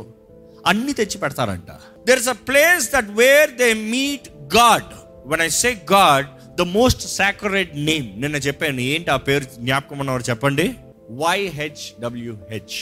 అన్ని 0.68 0.94
తెచ్చి 1.00 1.18
పెడతారంట. 1.24 1.72
There 2.08 2.20
is 2.20 2.32
a 2.36 2.38
place 2.50 2.86
that 2.96 3.12
where 3.22 3.52
they 3.62 3.70
meet 3.94 4.28
God 4.54 4.94
when 5.26 5.42
I 5.42 5.50
say 5.50 5.82
God 5.92 6.28
the 6.56 6.62
most 6.62 7.02
sacred 7.02 7.86
name 7.86 8.22
నిన్న 8.22 8.36
చెప్పాను 8.36 8.80
ఏంటి 8.82 9.12
ఆ 9.12 9.16
పేరు 9.16 9.44
జ్ఞాపకం 9.44 10.00
ఉన్నవారు 10.00 10.24
చెప్పండి? 10.30 10.76
YHWH 11.12 12.78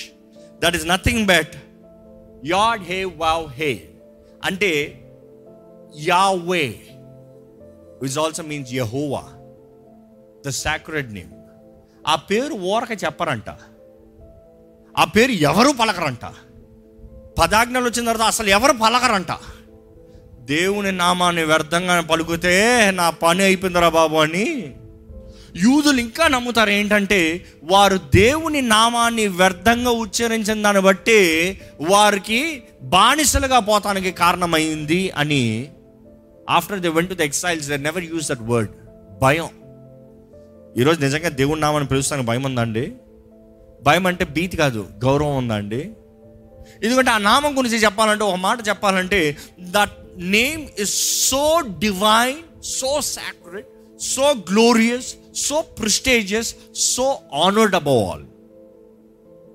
that 0.63 0.75
is 0.75 0.87
nothing 0.87 1.27
but 1.27 1.55
yod 2.45 2.83
he 2.83 3.03
vav 3.03 3.47
he 3.49 3.87
అంటే 4.43 5.01
Yahweh 5.95 6.79
which 8.01 8.19
also 8.19 8.43
means 8.43 8.73
Jehovah 8.73 9.23
the 10.45 10.49
sacred 10.49 11.13
name 11.13 11.31
ఆ 12.07 12.15
పేరు 12.15 12.53
ఓరక 12.53 13.03
చెప్పరంట. 13.03 13.49
ఆ 14.95 15.03
పేరు 15.03 15.31
ఎవరు 15.31 15.69
పలకరంట? 15.69 16.25
పదాజ్ఞలు 17.39 17.85
వచ్చిన 17.85 18.05
తర్వాత 18.05 18.21
అసలు 18.21 18.49
ఎవరు 18.49 18.71
పలకరంట? 18.71 19.31
దేవుని 20.45 20.91
నామాన్ని 20.91 21.43
వ్యర్థంగా 21.43 22.01
పలుకుతే 22.01 22.55
నా 22.91 23.09
పని 23.23 23.43
అయిపోయిందిరా 23.43 23.89
బాబు 23.89 24.15
అని 24.15 24.47
యూదులు 25.55 25.99
ఇంకా 25.99 26.27
నమ్ముతారు 26.27 26.69
ఏంటంటే 26.69 27.19
వారు 27.63 27.97
దేవుని 28.15 28.61
నామాన్ని 28.67 29.27
వ్యర్థంగా 29.27 29.91
ఉచ్చరించిన 29.91 30.61
దాన్ని 30.61 30.81
బట్టి 30.81 31.19
వారికి 31.81 32.39
బానిసలుగా 32.83 33.59
పోతానికి 33.59 34.11
కారణమైంది 34.11 35.11
అని 35.17 35.43
after 36.49 36.79
they 36.79 36.87
went 36.87 37.09
to 37.09 37.13
the 37.13 37.21
exiles 37.21 37.69
they 37.69 37.77
never 37.77 38.03
use 38.03 38.31
that 38.31 38.43
word 38.49 38.71
భయం. 39.21 39.49
ఈరోజు 40.77 40.99
నిజంగా 41.01 41.29
దేవుని 41.29 41.61
నామాన్ని 41.61 41.89
పిలుస్తానికి 41.89 42.27
భయం 42.27 42.43
ఉందండి 42.43 42.85
భయం 43.83 44.07
అంటే 44.07 44.25
భీతి 44.25 44.57
కాదు 44.57 44.87
గౌరవం 45.05 45.37
ఉందండి 45.37 45.81
ఎందుకంటే 46.83 47.11
ఆ 47.11 47.17
నామం 47.17 47.57
గురించి 47.57 47.77
చెప్పాలంటే 47.77 48.23
ఒక 48.23 48.35
మాట 48.35 48.69
చెప్పాలంటే 48.69 49.19
that 49.59 49.95
name 50.17 50.67
is 50.79 51.25
so 51.29 51.61
divine 51.79 52.63
so 52.63 53.01
sacred 53.01 53.65
so 54.01 54.31
glorious 54.31 55.15
so 55.35 55.61
prestigious 55.61 56.55
so 56.75 57.17
honoured 57.33 57.75
above 57.75 58.03
all 58.03 58.23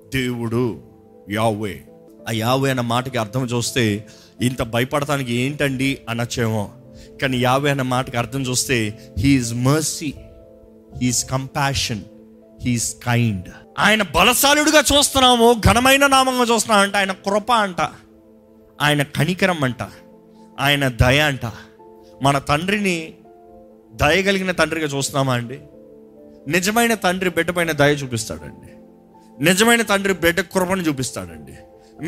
దేవుడు 0.09 0.83
యావే. 1.29 1.83
ఆ 2.29 2.31
యావే 2.31 2.69
అన్న 2.69 2.81
మాటకి 2.81 3.17
అర్థం 3.17 3.45
చూస్తే 3.45 4.07
ఇంత 4.41 4.61
భయపడటానికి 4.61 5.33
ఏంటండి 5.33 5.97
అనొచ్చేమో. 6.09 6.71
కానీ 7.21 7.37
యావే 7.37 7.71
అన్న 7.71 7.81
మాటకి 7.81 8.17
అర్థం 8.17 8.41
చూస్తే 8.41 8.99
he is 9.19 9.53
mercy 9.53 10.13
he's 11.01 11.29
compassion 11.29 12.01
he's 12.61 12.95
kind 12.95 13.49
ఆయన 13.79 14.01
బలశాలుడిగా 14.01 14.79
చూస్తున్నాము 14.79 15.53
ఘనమైన 15.53 16.07
నామంగా 16.07 16.43
చూస్తున్నాం 16.43 16.79
అంటే 16.81 16.97
ఆయన 16.97 17.11
కృప 17.11 17.51
అంట 17.51 17.81
ఆయన 18.81 19.03
కనికరం 19.03 19.63
అంట. 19.63 19.83
ఆయన 20.59 20.87
దయ 20.87 21.19
అంట. 21.19 21.45
మన 22.23 22.37
తండ్రిని 22.37 23.13
దయగలిగిన 23.93 24.51
తండ్రిగా 24.51 24.87
చూస్తున్నామా 24.87 25.33
అండి? 25.33 25.59
నిజమైన 26.47 26.93
తండ్రి 26.93 27.29
బిడ్డ 27.29 27.51
పైన 27.51 27.71
దయ 27.71 27.91
చూపిస్తాడండి. 27.91 28.73
నిజమైన 29.43 29.81
తండ్రి 29.81 30.13
బిడ్డ 30.13 30.41
కృపను 30.41 30.81
చూపిస్తాడండి. 30.81 31.53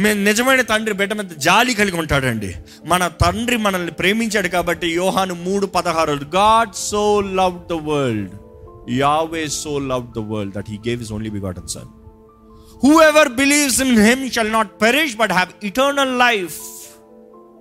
మే- 0.02 0.24
నిజమైన 0.24 0.62
తండ్రి 0.62 0.96
బిడ్డ 0.96 1.14
మీద 1.14 1.26
జాలి 1.38 1.74
కలిగి 1.74 1.98
ఉంటాడండి. 1.98 2.56
మన 2.86 3.08
తండ్రి 3.08 3.58
మనల్ని 3.58 3.92
ప్రేమించాడు 3.92 4.48
కాబట్టి 4.48 4.88
యోహాను 4.88 5.34
మూడు 5.34 5.66
పదహారు 5.66 6.12
God 6.12 6.76
so 6.76 7.22
loved 7.22 7.68
the 7.68 7.74
world 7.74 8.32
Yahweh 8.90 9.48
so 9.48 9.80
loved 9.80 10.14
the 10.14 10.18
world 10.18 10.56
that 10.56 10.70
he 10.70 10.78
gave 10.78 11.02
his 11.02 11.12
only 11.12 11.30
begotten 11.30 11.68
son 11.68 11.88
whoever 13.02 13.30
believes 13.30 13.82
in 13.82 14.00
him 14.00 14.30
shall 14.30 14.52
not 14.52 14.82
perish 14.82 15.16
but 15.16 15.32
have 15.32 15.66
eternal 15.66 16.20
life 16.20 16.58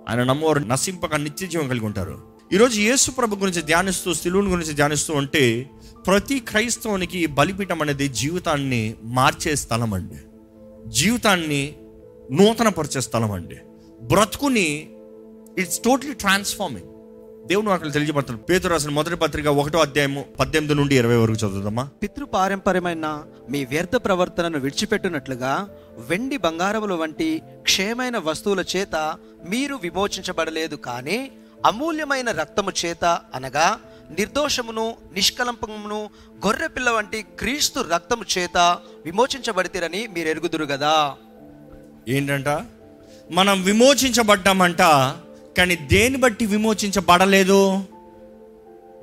ఆయన 0.08 0.22
నమ్మవారు 0.24 0.58
నశింపక 0.58 1.14
నిత్య 1.14 1.46
జీవం 1.46 1.68
కలిగి 1.68 1.86
ఉంటారు. 1.86 2.18
ఈరోజు 2.52 2.80
యేసు 2.80 3.10
ప్రభు 3.10 3.36
గురించి 3.36 3.62
ధ్యానిస్తూ 3.62 4.14
శిలువుని 4.14 4.48
గురించి 4.48 4.72
ధ్యానిస్తూ 4.72 5.14
ఉంటే 5.14 5.70
ప్రతి 6.06 6.40
క్రైస్తవునికి 6.40 7.26
బలిపీఠం 7.26 7.82
అనేది 7.82 8.08
జీవితాన్ని 8.08 8.94
మార్చే 9.02 9.54
స్థలం 9.54 9.94
అండి. 9.94 10.14
జీవితాన్ని 10.90 11.74
నూతనపరిచే 12.32 13.00
స్థలం 13.00 13.30
అండి. 13.30 13.56
బ్రతుకుని 14.02 14.90
ఇట్స్ 15.58 15.78
టోటలీ 15.78 16.14
ట్రాన్స్ఫార్మింగ్ 16.14 16.88
దేవుని 17.42 17.68
వాక్యం 17.68 17.92
తెలియజేపడతాడు 17.94 18.38
పేతురు 18.48 18.70
రాసిన 18.72 18.90
మొదటి 18.90 19.16
పత్రిక 19.22 19.48
ఒకటో 19.60 19.78
అధ్యాయము 19.78 20.20
పద్దెనిమిది 20.38 20.74
నుండి 20.78 20.94
ఇరవై 20.96 21.16
వరకు 21.16 21.38
చదువుదామా? 21.42 21.84
పితృపారంపర్యమైన 22.02 23.06
మీ 23.50 23.60
వ్యర్థ 23.64 23.96
ప్రవర్తనను 24.04 24.58
విడిచిపెట్టునట్లుగా 24.58 25.52
వెండి 26.08 26.36
బంగారముల 26.38 26.94
వంటి 26.94 27.28
క్షయమైన 27.62 28.18
వస్తువుల 28.26 28.64
చేత 28.72 28.96
మీరు 29.48 29.76
విమోచించబడలేదు 29.84 30.76
కానీ 30.86 31.18
అమూల్యమైన 31.64 32.30
రక్తము 32.40 32.72
చేత 32.80 33.04
అనగా 33.34 33.66
నిర్దోషమును 34.18 34.86
నిష్కలంపమును 35.12 36.00
గొర్రెపిల్ల 36.46 36.90
వంటి 36.90 37.20
క్రీస్తు 37.40 37.80
రక్తము 37.92 38.24
చేత 38.34 38.56
విమోచించబడితేరని 39.06 40.02
మీరు 40.14 40.28
ఎరుగుదురు 40.28 40.66
కదా 40.66 40.94
ఏంటంట? 42.08 42.48
మనం 43.30 43.56
విమోచించబడ్డామంట 43.62 44.82
కానీ 45.58 45.74
దేని 45.92 46.16
బట్టి 46.16 46.44
విమోచించబడలేదు? 46.46 47.60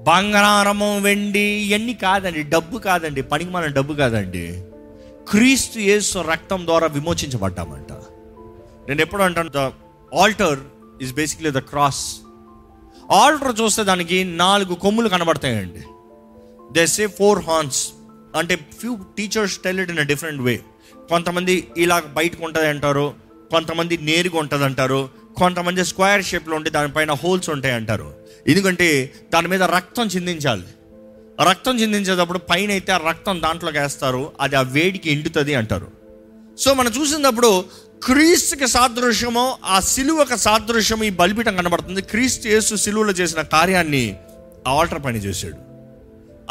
బంగారము 0.08 0.90
వెండి 1.00 1.46
ఇవన్నీ 1.66 1.94
కాదండి 1.94 2.44
డబ్బు 2.44 2.78
కాదండి 2.78 3.22
పనికి 3.32 3.52
మన 3.52 3.66
డబ్బు 3.78 3.94
కాదండి. 3.94 4.46
క్రీస్తు 5.32 5.78
యేసు 5.80 6.20
రక్తం 6.32 6.60
ద్వారా 6.66 6.88
విమోచించబడ్డామంట. 6.88 7.92
నేను 8.88 9.02
ఎప్పుడు 9.02 9.24
అంటాను 9.24 9.52
the 9.56 9.64
altar 10.22 10.60
is 11.02 11.14
basically 11.14 11.52
the 11.52 11.62
cross. 11.72 12.04
Altar 13.12 13.54
చూస్తే 13.62 13.84
దానికి 13.84 14.24
నాలుగు 14.24 14.74
కొమ్ములు 14.76 15.10
కనబడతాయండి. 15.10 15.84
దే 16.72 16.86
సే 16.96 17.08
ఫోర్ 17.20 17.40
హార్న్స్ 17.40 17.82
అంటే 18.36 18.56
few 18.56 18.98
teachers 19.18 19.58
tell 19.58 19.80
it 19.80 19.92
in 19.92 20.00
a 20.00 20.08
different 20.12 20.42
way 20.42 20.56
కొంతమంది 21.12 21.68
ఇలా 21.78 22.00
బయటకు 22.00 22.42
ఉంటుంది 22.46 22.68
అంటారు 22.68 23.29
కొంతమంది 23.52 23.98
నేరుగా 23.98 24.40
ఉంటుంది 24.40 24.66
అంటారు 24.66 25.10
కొంతమంది 25.38 25.86
స్క్వేర్ 25.86 26.26
షేప్లో 26.26 26.56
ఉంటే 26.56 26.70
దానిపైన 26.70 27.12
హోల్స్ 27.12 27.50
ఉంటాయి 27.50 27.74
అంటారు 27.74 28.14
ఎందుకంటే 28.48 29.14
దాని 29.34 29.48
మీద 29.48 29.64
రక్తం 29.64 30.08
చిందించాలి. 30.08 30.64
రక్తం 31.50 31.80
చిందించేటప్పుడు 31.80 32.40
పైన 32.40 32.72
అయితే 32.72 32.92
ఆ 32.92 32.98
రక్తం 32.98 33.42
దాంట్లోకి 33.42 33.78
వేస్తారు 33.78 34.32
అది 34.42 34.56
ఆ 34.56 34.62
వేడికి 34.62 35.12
ఎండుతుంది 35.12 35.56
అంటారు. 35.56 35.88
సో 36.60 36.74
మనం 36.74 36.92
చూసినప్పుడు 37.02 37.66
క్రీస్తుకి 38.04 38.68
సాదృశ్యము 38.68 39.58
ఆ 39.66 39.80
సిలువకు 39.80 40.36
సాదృశ్యము 40.36 41.04
ఈ 41.04 41.10
బలిపీఠం 41.10 41.56
కనబడుతుంది. 41.56 42.02
క్రీస్తు 42.02 42.48
యేసు 42.48 42.76
సిలువలో 42.76 43.12
చేసిన 43.12 43.42
కార్యాన్ని 43.42 44.16
ఆ 44.68 44.72
ఆల్టర్ 44.72 45.04
పని 45.04 45.20
చేశాడు. 45.20 45.58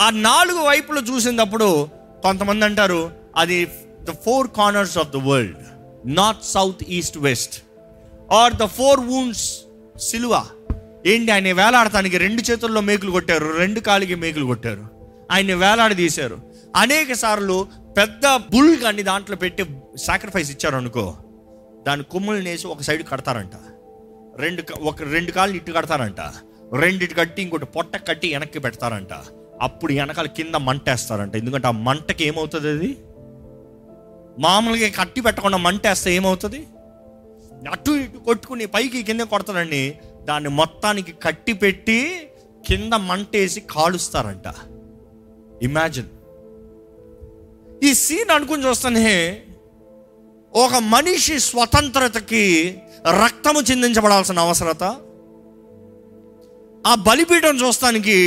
ఆ 0.01 0.11
నాలుగు 0.11 0.59
వైపులు 0.59 1.01
చూసినప్పుడు 1.01 1.89
కొంతమంది 2.23 2.65
అంటారు 2.65 3.11
అది 3.37 3.69
the 4.03 4.11
four 4.11 4.49
corners 4.57 4.99
of 4.99 5.09
the 5.09 5.17
world. 5.17 5.57
North 6.07 6.45
south 6.45 6.85
east 6.89 7.19
west. 7.19 7.63
Are 8.33 8.53
the 8.53 8.65
four 8.65 9.01
wounds 9.01 9.61
సిలువ. 9.99 10.47
ఏంటి 11.07 11.33
ఆయన 11.33 11.53
వేలాడటానికి 11.53 12.19
రెండు 12.19 12.51
చేతుల్లో 12.51 12.81
మేకులు 12.81 13.11
కొట్టారు 13.11 13.57
రెండు 13.59 13.81
కాలికి 13.81 14.15
మేకులు 14.15 14.45
కొట్టారు. 14.45 14.87
ఆయన్ని 15.31 15.55
వేలాడి 15.55 15.95
తీశారు. 15.95 16.41
అనేక 16.77 17.13
సార్లు 17.13 17.67
పెద్ద 17.97 18.37
బుల్ 18.37 18.77
కానీ 18.77 19.03
దాంట్లో 19.03 19.37
పెట్టి 19.37 19.65
సాక్రిఫైస్ 19.97 20.51
ఇచ్చారు 20.51 20.77
అనుకో 20.77 21.17
దాని 21.87 22.03
కొమ్ములు 22.03 22.39
నేసి 22.39 22.67
ఒక 22.67 22.83
సైడ్ 22.83 23.03
కడతారంట. 23.09 23.53
రెండు 24.37 24.63
ఒక 24.81 25.03
రెండు 25.03 25.31
కాళ్ళు 25.31 25.57
ఇటు 25.57 25.73
కడతారంట. 25.73 26.21
రెండిటి 26.75 27.15
కట్టి 27.15 27.43
ఇంకోటి 27.43 27.67
పొట్ట 27.67 27.97
కట్టి 27.97 28.33
వెనక్కి 28.33 28.59
పెడతారంట. 28.59 29.13
అప్పుడు 29.63 29.93
వెనకాల 29.93 30.27
కింద 30.27 30.55
మంట 30.55 30.91
వేస్తారంట 30.91 31.37
ఎందుకంటే 31.37 31.69
ఆ 31.69 31.71
మంటకి 31.71 32.27
ఏమవుతుంది 32.27 32.69
అది? 32.69 32.97
మామూలుగా 34.39 34.89
కట్టి 34.89 35.21
పెట్టకుండా 35.21 35.59
మంటేస్తే 35.59 36.15
ఏమవుతుంది? 36.15 36.61
అటు 37.71 37.91
ఇటు 37.91 38.19
కొట్టుకుని 38.19 38.67
పైకి 38.67 39.03
కింద 39.03 39.21
కొడతారండి 39.21 39.99
దాన్ని 40.25 40.51
మొత్తానికి 40.51 41.13
కట్టి 41.13 41.53
పెట్టి 41.53 42.29
కింద 42.69 42.95
మంటేసి 42.95 43.61
కాలుస్తారంట. 43.61 44.47
ఇమాజిన్ 45.63 46.11
ఈ 47.85 47.95
సీన్ 47.95 48.31
అనుకుని 48.31 48.67
చూస్తానే 48.67 49.43
ఒక 50.55 50.75
మనిషి 50.75 51.41
స్వతంత్రతకి 51.41 52.45
రక్తము 53.25 53.61
చిందించబడాల్సిన 53.61 54.39
అవసరత. 54.39 54.85
ఆ 56.87 56.95
బలిపీఠం 56.95 57.57
చూస్తానికి 57.57 58.19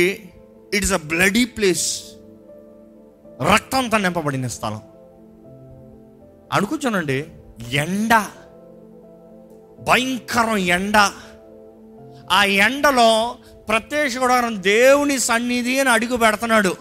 ఇట్స్ 0.74 0.92
అ 0.92 1.02
బ్లడీ 1.12 1.44
ప్లేస్ 1.44 1.86
రక్తంతో 3.52 3.98
నింపబడిన 3.98 4.46
స్థలం. 4.46 4.80
అనుకుంటానండి 6.52 7.26
ఎండ 7.70 8.26
భయంకరం 9.80 10.56
ఎండ. 10.56 10.96
ఆ 12.32 12.44
ఎండలో 12.44 13.36
ప్రత్యక్ష 13.68 14.16
గుడారం 14.18 14.62
దేవుని 14.62 15.18
సన్నిధి 15.18 15.80
అని 15.80 15.88
అడుగు 15.88 16.16
పెడుతున్నాడు. 16.16 16.76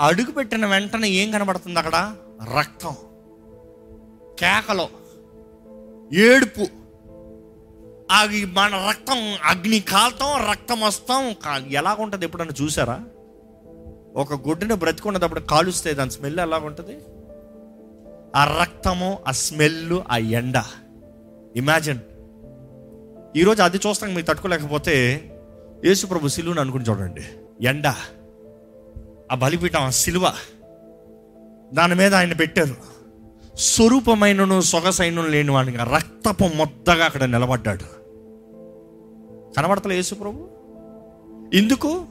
అడుగు 0.00 0.30
పెట్టిన 0.30 0.66
వెంటనే 0.66 1.08
ఏం 1.08 1.30
కనబడుతుంది 1.30 1.78
అక్కడ? 1.78 2.16
రక్తం. 2.58 2.96
కేకలు. 4.40 5.00
ఏడుపు. 6.14 6.66
అవి 8.10 8.44
మన 8.44 8.86
రక్తం 8.88 9.36
అగ్ని 9.44 9.80
కాల్తాం 9.80 10.50
రక్తం 10.50 10.80
వస్తాం 10.80 11.32
కా- 11.32 11.68
ఎలాగుంటుంది 11.70 12.24
ఎప్పుడన్నా 12.24 12.64
చూసారా? 12.64 13.00
ఒక 14.16 14.48
గుడ్డను 14.48 14.74
బ్రతికున్నప్పుడు 14.74 15.40
కాలుస్తే 15.40 15.92
దాని 15.92 16.10
స్మెల్ 16.10 16.40
ఎలాగుంటుంది? 16.40 16.98
ఆ 18.36 18.58
రక్తము 18.60 19.18
ఆ 19.28 19.30
స్మెల్ 19.30 20.00
ఆ 20.10 20.16
ఎండ. 20.16 20.62
ఇమాజిన్ 21.56 21.98
ఈరోజు 23.36 23.62
అది 23.62 23.76
చూస్తాం 23.76 24.14
మీరు 24.14 24.26
తట్టుకోలేకపోతే 24.26 25.24
యేసుప్రభు 25.84 26.28
సిలువను 26.28 26.60
అనుకుని 26.60 26.84
చూడండి. 26.84 27.20
ఎండ. 27.66 27.86
ఆ 29.32 29.34
బలిపీఠం 29.34 29.80
ఆ 29.80 29.90
సిలువ. 29.90 30.32
దాని 31.74 31.94
మీద 31.94 32.14
ఆయన 32.14 32.32
పెట్టారు. 32.32 32.76
స్వరూపమైనను 33.56 34.60
సొగసైన 34.60 35.20
లేని 35.20 35.50
వాడిగా 35.50 35.84
రక్తపు 35.84 36.56
మొద్దగా 36.56 37.04
అక్కడ 37.04 37.24
నిలబడ్డాడు. 37.24 38.00
కనబడతలే 39.56 39.94
యేసుప్రభు 39.94 40.48
ఎందుకు? 41.54 42.04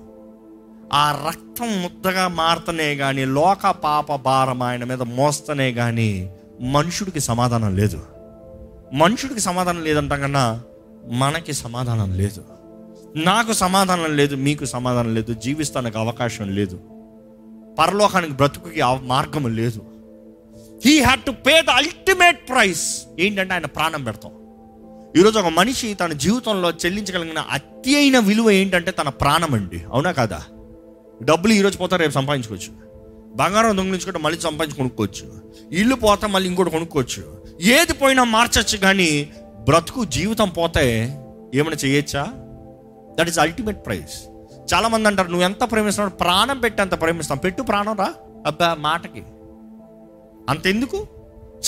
ఆ 0.93 1.23
రక్తం 1.27 1.81
ముద్దగా 1.81 2.27
మారుతనే 2.27 2.95
కానీ 2.95 3.25
లోక 3.25 3.69
పాప 3.69 4.15
భారం 4.15 4.63
ఆయన 4.63 4.83
మీద 4.83 5.01
మోస్తనే 5.01 5.71
కానీ 5.71 6.33
మనుషుడికి 6.61 7.19
సమాధానం 7.19 7.75
లేదు. 7.75 8.05
మనుషుడికి 8.93 9.39
సమాధానం 9.39 9.83
లేదంటాం 9.83 10.21
కన్నా 10.21 10.61
మనకి 11.09 11.53
సమాధానం 11.53 12.13
లేదు. 12.13 12.43
నాకు 13.15 13.53
సమాధానం 13.53 14.17
లేదు 14.17 14.35
మీకు 14.35 14.65
సమాధానం 14.65 15.15
లేదు 15.15 15.33
జీవిస్తానికి 15.33 15.97
అవకాశం 15.97 16.55
లేదు. 16.55 16.79
పరలోకానికి 17.79 18.33
బ్రతుకుకి 18.33 18.81
మార్గం 19.01 19.55
లేదు. 19.55 19.81
He 20.85 21.01
had 21.01 21.21
to 21.21 21.31
pay 21.31 21.61
the 21.61 21.69
ultimate 21.69 22.49
price 22.49 23.01
ఏంటంటే 23.19 23.53
ఆయన 23.53 23.65
ప్రాణం 23.65 24.03
పెడతాం. 24.03 24.31
ఈరోజు 25.17 25.39
ఒక 25.39 25.47
మనిషి 25.47 25.93
తన 25.93 26.13
జీవితంలో 26.13 26.71
చెల్లించగలిగిన 26.71 27.39
అత్యైన 27.39 28.19
విలువ 28.19 28.51
ఏంటంటే 28.51 28.91
తన 28.91 29.09
ప్రాణం 29.09 29.53
అండి. 29.53 29.83
అవునా 29.91 30.11
కదా? 30.11 30.41
డబ్బులు 31.23 31.53
ఈరోజు 31.53 31.77
పోతా 31.77 31.97
రేపు 31.97 32.11
సంపాదించుకోవచ్చు. 32.11 32.73
బంగారం 33.35 33.77
దొంగిలించుకుంటే 33.77 34.19
మళ్ళీ 34.19 34.41
సంపాదించి 34.41 34.77
కొనుక్కోవచ్చు. 34.77 35.41
ఇల్లు 35.71 35.95
పోతా 35.95 36.27
మళ్ళీ 36.27 36.49
ఇంకోటి 36.49 36.69
కొనుక్కోవచ్చు. 36.69 37.43
ఏది 37.61 37.93
పోయినా 37.93 38.23
మార్చచ్చు 38.23 38.77
కానీ 38.77 39.29
బ్రతుకు 39.59 40.05
జీవితం 40.05 40.49
పోతే 40.49 41.15
ఏమైనా 41.55 41.77
చేయొచ్చా? 41.85 42.27
దట్ 43.19 43.29
ఈస్ 43.29 43.39
అల్టిమేట్ 43.39 43.85
ప్రైజ్ 43.85 44.29
చాలామంది 44.73 45.07
అంటారు 45.07 45.27
నువ్వు 45.27 45.43
ఎంత 45.43 45.71
ప్రేమిస్తున్నావు? 45.71 46.17
ప్రాణం 46.17 46.59
పెట్టి 46.59 46.81
అంత 46.81 47.01
ప్రేమిస్తాం 47.01 47.37
పెట్టు 47.37 47.61
ప్రాణం 47.61 47.97
రా. 47.97 48.13
అబ్బా 48.45 48.75
మాటకి. 48.79 49.23
అంతెందుకు? 50.49 51.07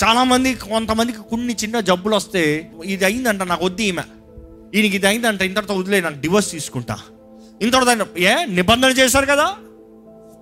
చాలామంది 0.04 0.54
కొంతమందికి 0.54 1.18
కొన్ని 1.18 1.54
చిన్న 1.54 1.80
జబ్బులు 1.80 2.16
వస్తే 2.16 2.70
ఇది 2.84 3.04
అయిందంట 3.04 3.42
నాకు 3.42 3.64
వద్దు 3.64 3.82
ఈమె. 3.82 4.02
ఈయనకి 4.74 4.96
ఇది 4.96 5.06
అయిందంట 5.06 5.42
ఇంతటితో 5.42 5.74
వదిలే 5.74 6.00
నాకు 6.00 6.20
డివోర్స్ 6.20 6.50
తీసుకుంటా. 6.50 6.98
ఇంతటితో 7.62 8.06
ఏ? 8.18 8.44
నిబంధన 8.44 8.88
చేశారు 8.88 9.26
కదా? 9.26 9.54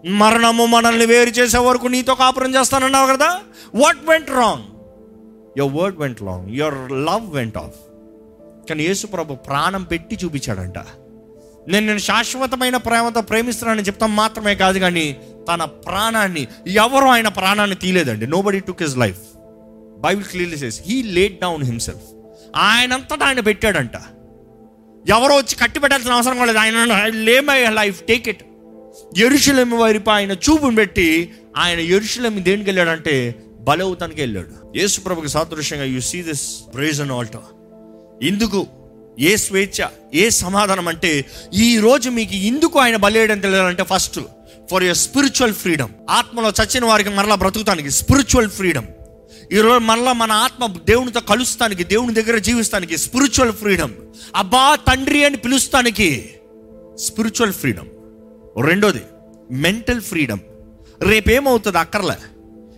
మరణము 0.07 0.67
మనల్ని 0.67 1.07
వేరు 1.07 1.31
చేసే 1.31 1.59
వరకు 1.59 1.87
నీతో 1.87 2.15
కాపురం 2.15 2.55
చేస్తానన్నావు 2.55 3.17
కదా? 3.17 3.41
What 3.75 4.11
went 4.11 4.31
wrong 4.31 4.65
your 5.59 5.75
word 5.75 5.99
went 5.99 6.23
wrong 6.23 6.55
your 6.55 6.93
love 6.93 7.35
went 7.35 7.59
off 7.59 7.79
కానీ 8.69 8.83
యేసు 8.83 9.07
ప్రభు 9.07 9.35
ప్రాణం 9.35 9.83
పెట్టి 9.83 10.19
చూపించాడంట. 10.25 10.79
నేను 11.69 11.87
నేను 11.87 11.99
శాశ్వతమైన 11.99 12.77
ప్రేమతో 12.77 13.21
ప్రేమిస్తున్నానని 13.21 13.87
చెప్తాం 13.87 14.17
మాత్రమే 14.17 14.55
కాదు 14.55 14.79
కానీ 14.79 15.17
తన 15.49 15.65
ప్రాణాన్ని 15.65 16.49
ఎవరు 16.67 17.05
ఆయన 17.05 17.29
ప్రాణాన్ని 17.29 17.77
తీయలేదండి. 17.77 18.27
Nobody 18.43 18.61
took 18.61 18.83
his 18.83 18.97
life 18.97 19.19
Bible 19.99 20.27
clearly 20.27 20.57
says 20.57 20.83
he 20.83 21.03
laid 21.03 21.41
down 21.41 21.65
himself 21.65 22.03
ఆయనంతటా 22.57 23.27
ఆయన 23.27 23.41
పెట్టాడంట. 23.41 23.97
ఎవరో 25.09 25.37
వచ్చి 25.37 25.55
కట్టి 25.57 25.81
పెట్టాల్సిన 25.81 26.13
అవసరం 26.13 26.39
కూడా 26.39 26.47
లేదు. 26.47 26.59
ఆయన 26.59 27.05
lay 27.29 27.41
my 27.41 27.59
life 27.81 28.03
take 28.03 28.29
it 28.29 28.43
ఎరుషులేమి 29.19 29.77
వైపు 29.77 30.11
ఆయన 30.11 30.33
చూపును 30.33 30.77
పెట్టి 30.77 31.09
ఆయన 31.57 31.79
ఎరుషులేమి 31.79 32.41
దేనికి 32.41 32.69
వెళ్ళాడంటే 32.71 33.35
బలవుతానికి 33.61 34.21
వెళ్ళాడు. 34.21 34.79
యేసు 34.79 35.01
ప్రభుకి 35.01 35.29
సాదృశ్యంగా 35.29 35.85
you 35.85 36.01
see 36.01 36.23
this 36.23 36.45
price 36.75 37.01
and 37.01 37.13
altar 37.13 37.43
ఇందుకు 38.23 38.67
ఏ 39.19 39.37
స్వేచ్ఛ 39.37 39.87
ఏ 40.15 40.31
సమాధానం 40.31 40.89
అంటే 40.89 41.25
ఈ 41.55 41.79
రోజు 41.79 42.11
మీకు 42.11 42.35
ఇందుకు 42.35 42.79
ఆయన 42.79 42.97
బలేయడం 42.97 43.41
తెలియాలంటే 43.41 43.83
first 43.83 44.19
for 44.71 44.85
your 44.85 44.97
spiritual 44.97 45.55
freedom 45.55 45.93
ఆత్మలో 46.11 46.51
చచ్చిన 46.51 46.85
వారికి 46.85 47.11
మరలా 47.11 47.35
బ్రతుకుతానికి 47.35 47.91
స్పిరిచువల్ 47.91 48.49
ఫ్రీడమ్ 48.49 48.87
ఈరోజు 49.53 49.79
మరలా 49.79 50.13
మన 50.13 50.33
ఆత్మ 50.33 50.67
దేవునితో 50.67 51.21
కలుస్తానికి 51.21 51.85
దేవుని 51.85 52.15
దగ్గర 52.15 52.39
జీవిస్తానికి 52.39 52.99
స్పిరిచువల్ 52.99 53.53
ఫ్రీడమ్ 53.53 53.93
అబ్బా 54.37 54.75
తండ్రి 54.75 55.25
అని 55.25 55.37
పిలుస్తానికి 55.37 56.35
స్పిరిచువల్ 56.97 57.53
ఫ్రీడమ్ 57.53 57.89
రెండోది 58.63 59.03
మెంటల్ 59.51 60.01
ఫ్రీడమ్ 60.01 60.41
రేపేమవుతుంది 61.03 61.79
అక్కర్లే. 61.79 62.17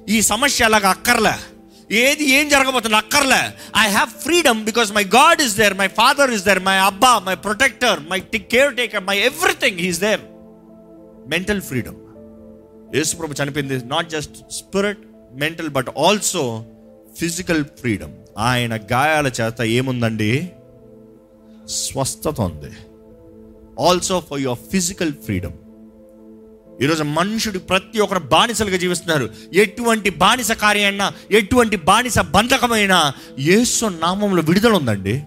ఈ 0.09 0.23
సమస్య 0.23 0.65
అలాగ 0.65 0.87
అక్కర్లే. 0.87 1.35
ఏది 1.91 2.25
ఏం 2.31 2.49
జరగబోతుంది 2.49 2.97
అక్కర్లే. 2.97 3.41
I 3.87 3.91
have 3.91 4.11
freedom 4.23 4.65
because 4.65 4.93
my 4.93 5.05
God 5.05 5.43
is 5.43 5.57
there 5.57 5.75
my 5.75 5.89
father 5.89 6.31
is 6.31 6.45
there 6.45 6.59
my 6.59 6.77
అబ్బా 6.77 7.19
my 7.19 7.35
protector 7.35 8.01
my 8.11 8.21
caretaker 8.77 9.05
my 9.05 9.19
everything 9.19 9.79
is 9.79 10.01
there 10.01 10.21
mental 11.29 11.63
freedom 11.63 11.99
యేసుప్రభు 12.95 13.43
చనిపోయింది 13.43 13.85
not 13.85 14.11
just 14.11 14.53
spirit 14.53 15.12
mental 15.35 15.69
but 15.69 15.87
also 15.99 16.65
physical 17.19 17.65
freedom 17.65 18.13
ఆయన 18.39 18.77
గాయాల 18.77 19.27
చేత 19.27 19.63
ఏముందండి? 19.63 20.51
స్వస్థత 21.69 22.41
ఉంది. 22.41 22.73
Also 23.89 24.23
for 24.31 24.41
your 24.41 24.59
physical 24.73 25.13
freedom 25.13 25.53
ఈరోజు 26.83 27.03
మనుషుడు 27.03 27.59
ప్రతి 27.59 28.01
ఒక్కరు 28.01 28.19
బానిసలుగా 28.19 28.77
జీవిస్తున్నారు. 28.77 29.31
ఎటువంటి 29.53 30.11
బానిస 30.11 30.53
కార్యమైనా 30.53 31.13
ఎటువంటి 31.31 31.77
బానిస 31.77 32.19
బంధకమైనా 32.19 33.13
యేసు 33.39 33.87
నామంలో 33.87 34.43
విడుదల 34.43 34.73
ఉందండి. 34.73 35.23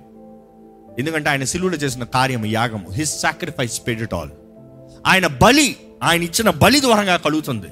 ఎందుకంటే 0.99 1.29
ఆయన 1.29 1.43
సిలువులో 1.43 1.77
చేసిన 1.77 2.03
కార్యం 2.03 2.45
యాగం 2.45 2.85
his 2.93 3.21
sacrifice 3.21 3.81
paid it 3.87 4.03
it 4.03 4.13
all 4.13 4.29
ఆయన 5.07 5.27
బలి 5.27 5.75
ఆయన 6.03 6.23
ఇచ్చిన 6.23 6.49
బలి 6.49 6.81
ద్వారంగా 6.81 7.17
కలుగుతుంది. 7.17 7.67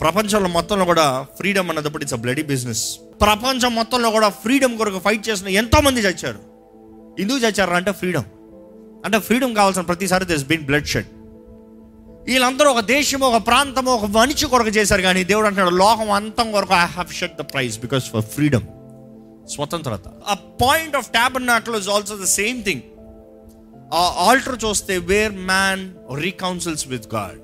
ప్రపంచంలో 0.00 0.48
మొత్తంలో 0.48 0.84
కూడా 0.84 1.26
ఫ్రీడమ్ 1.38 1.68
అన్నదప్పుడు 1.68 2.02
ఇట్స్ 2.02 2.14
అ 2.14 2.16
బ్లడీ 2.16 2.42
బిజినెస్ 2.42 2.98
ప్రపంచం 3.20 3.74
మొత్తంలో 3.74 4.10
కూడా 4.10 4.28
ఫ్రీడమ్ 4.28 4.78
కొరకు 4.78 4.98
ఫైట్ 4.98 5.28
చేసిన 5.28 5.48
ఎంతోమంది 5.48 6.00
చచ్చారు. 6.00 6.38
ఎందుకు 7.20 7.38
చచ్చారు 7.38 7.70
అంటే 7.70 7.92
ఫ్రీడమ్ 7.92 8.24
అంటే 9.04 9.18
ఫ్రీడమ్ 9.18 9.54
కావాల్సిన 9.54 9.82
ప్రతిసారి 9.82 10.24
దిస్ 10.24 10.44
బీన్ 10.44 10.62
బ్లడ్ 10.62 10.86
షెడ్ 10.86 11.06
వీళ్ళందరూ 12.24 12.70
ఒక 12.70 12.80
దేశము 12.80 13.26
ఒక 13.26 13.46
ప్రాంతము 13.46 13.90
ఒక 13.90 14.04
మనిషి 14.04 14.46
కొరకు 14.46 14.68
చేశారు 14.68 15.02
కానీ 15.02 15.24
దేవుడు 15.24 15.46
అంటున్నాడు 15.46 15.74
లోకం 15.74 16.10
అంతం 16.10 16.52
కొరకు 16.52 16.74
I 16.74 16.86
have 16.86 17.12
shed 17.12 17.32
the 17.32 17.40
price 17.40 17.78
because 17.78 18.10
for 18.10 18.22
freedom 18.22 18.66
స్వతంత్రత. 19.48 20.08
ఆ 20.28 20.34
point 20.34 20.96
of 20.96 21.10
tabernacle 21.10 21.76
is 21.76 21.88
also 21.88 22.16
the 22.16 22.24
same 22.24 22.64
thing 22.64 22.80
ఆ 23.94 24.14
ఆల్టర్ 24.18 24.64
చూస్తే 24.64 24.98
where 24.98 25.32
man 25.32 25.94
reconciles 26.16 26.88
with 26.88 27.14
God 27.14 27.40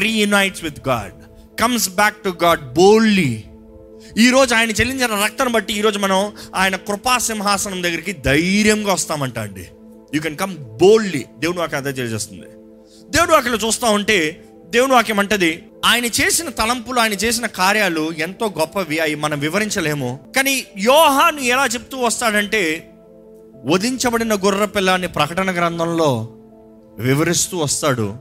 reunites 0.00 0.64
with 0.64 0.88
God 0.88 1.25
comes 1.60 1.88
back 1.88 2.16
to 2.16 2.34
God 2.42 2.74
బోల్లీ 2.74 3.44
ఈరోజు 4.18 4.54
ఆయన 4.54 4.70
చెల్లించిన 4.70 5.24
రక్తం 5.24 5.52
బట్టి 5.52 5.72
ఈరోజు 5.74 5.98
మనం 5.98 6.32
ఆయన 6.54 6.76
కృపా 6.76 7.18
సింహాసనం 7.18 7.82
దగ్గరికి 7.82 8.12
ధైర్యంగా 8.12 8.92
వస్తామంట 8.92 9.38
అండి. 9.38 9.68
యూ 10.14 10.20
కెన్ 10.20 10.36
కమ్ 10.36 10.56
బోల్డ్లీ 10.56 11.24
దేవుని 11.38 11.58
వాక్యం 11.58 11.80
అదే 11.80 11.92
తెలియజేస్తుంది. 11.92 12.46
దేవుడు 13.10 13.32
వాక్యం 13.32 13.54
చూస్తూ 13.54 13.86
ఉంటే 13.86 14.44
దేవుని 14.70 14.92
వాక్యం 14.92 15.18
అంటది 15.18 15.62
ఆయన 15.84 16.04
చేసిన 16.04 16.48
తలంపులు 16.48 17.00
ఆయన 17.00 17.12
చేసిన 17.12 17.46
కార్యాలు 17.46 18.12
ఎంతో 18.12 18.54
గొప్పవి 18.58 18.98
అవి 18.98 19.14
మనం 19.14 19.38
వివరించలేము. 19.38 20.20
కానీ 20.36 20.66
యోహాను 20.78 21.40
ఎలా 21.40 21.66
చెప్తూ 21.66 21.98
వస్తాడంటే 21.98 22.90
వధించబడిన 23.64 24.34
గొర్రె 24.34 24.66
పిల్లాన్ని 24.66 25.08
ప్రకటన 25.08 25.54
గ్రంథంలో 25.54 26.28
వివరిస్తూ 26.98 27.58
వస్తాడు. 27.58 28.14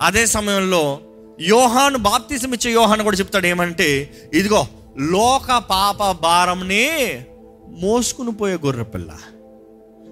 అదే 0.00 0.26
సమయంలో 0.26 1.00
యోహాను 1.40 1.98
బాప్తిజం 1.98 2.52
ఇచ్చే 2.54 2.70
యోహాను 2.72 3.04
కూడా 3.04 3.16
చెప్తాడు 3.16 3.46
ఏమంటే 3.46 3.88
ఇదిగో 4.34 4.66
లోక 5.14 5.58
పాప 5.70 6.10
భారంని 6.10 6.86
మోసుకుని 7.82 8.32
పోయే 8.32 8.58
గొర్రె 8.64 8.82
పిల్ల. 8.82 9.10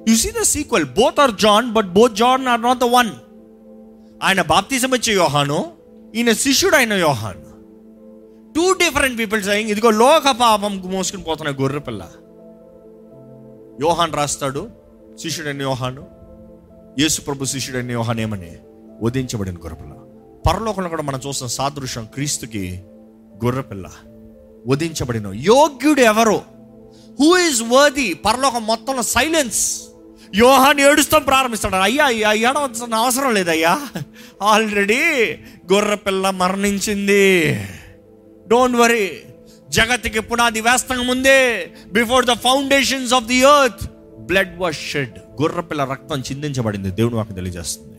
You 0.08 0.14
see 0.14 0.30
the 0.30 0.42
sequel 0.42 0.84
both 0.84 1.20
are 1.20 1.34
John 1.44 1.72
but 1.72 1.86
both 1.86 2.14
John 2.14 2.46
are 2.46 2.62
not 2.62 2.78
the 2.78 2.88
one 2.96 3.12
ఆయన 4.22 4.42
బాప్తిజం 4.42 4.94
ఇచ్చే 4.94 5.12
యోహాను 5.12 5.58
ఈయన 6.14 6.32
శిష్యుడు 6.32 6.76
అయిన 6.76 6.92
యోహాను. 6.92 7.48
టూ 8.56 8.72
డిఫరెంట్ 8.72 9.18
పీపుల్ 9.18 9.42
సెయింగ్ 9.42 9.70
ఇదిగో 9.70 9.90
లోక 9.90 10.30
పాపం 10.42 10.82
మోసుకుని 10.92 11.22
పోతున్న 11.22 11.50
గొర్రె 11.62 11.78
పిల్ల. 11.78 12.02
యోహాన్ 13.84 14.12
రాస్తాడు 14.12 14.62
శిష్యుడైన 15.22 15.62
యోహాను 15.62 16.04
యేసు 17.00 17.20
ప్రభు 17.20 17.44
శిష్యుడైన 17.44 17.90
యోహాన్ 17.90 18.20
ఏమని? 18.20 18.52
వధించబడిన 19.02 19.56
గొర్రెపిల్ల 19.64 19.93
పరలోకంలో 20.46 20.88
కూడా 20.88 21.02
మనం 21.02 21.20
చూస్తున్న 21.28 21.48
సాదృశ్యం 21.48 22.04
క్రీస్తుకి 22.14 22.82
గొర్రెపిల్ల 23.44 23.90
వధించబడిన 24.66 25.26
యోగ్యుడు 25.26 26.00
ఎవరు? 26.00 26.40
హూ 27.20 27.36
ఇస్ 27.36 27.62
వర్ది 27.62 28.14
పరలోకం 28.14 28.66
మొత్తంలో 28.66 29.02
సైలెన్స్ 29.02 29.82
యోహాన్ 30.34 30.80
ఏడుస్తాం 30.80 31.22
ప్రారంభిస్తాడు. 31.22 31.74
అయ్యా 31.74 32.04
అయ్యా 32.04 32.32
ఏడవలసిన 32.32 32.94
అవసరం 32.94 33.34
లేదయ్యా. 33.34 33.80
ఆల్రెడీ 34.42 35.02
గొర్రెపిల్ల 35.72 36.30
మరణించింది. 36.30 37.54
డోంట్ 38.48 38.76
వరీ 38.76 39.22
జగత్తుకి 39.70 40.20
పునాది 40.20 40.60
వేస్తాం 40.60 41.06
ముందే. 41.06 41.70
Before 41.86 42.26
the 42.26 42.32
foundations 42.32 43.14
of 43.14 43.24
the 43.24 43.34
earth 43.34 43.90
blood 44.18 44.58
was 44.58 44.90
shed 44.90 45.18
గొర్రెపిల్ల 45.42 45.84
రక్తం 45.84 46.20
చిందించబడింది. 46.20 46.90
దేవుడు 46.90 47.16
వాకు 47.16 47.32
తెలియజేస్తుంది. 47.32 47.93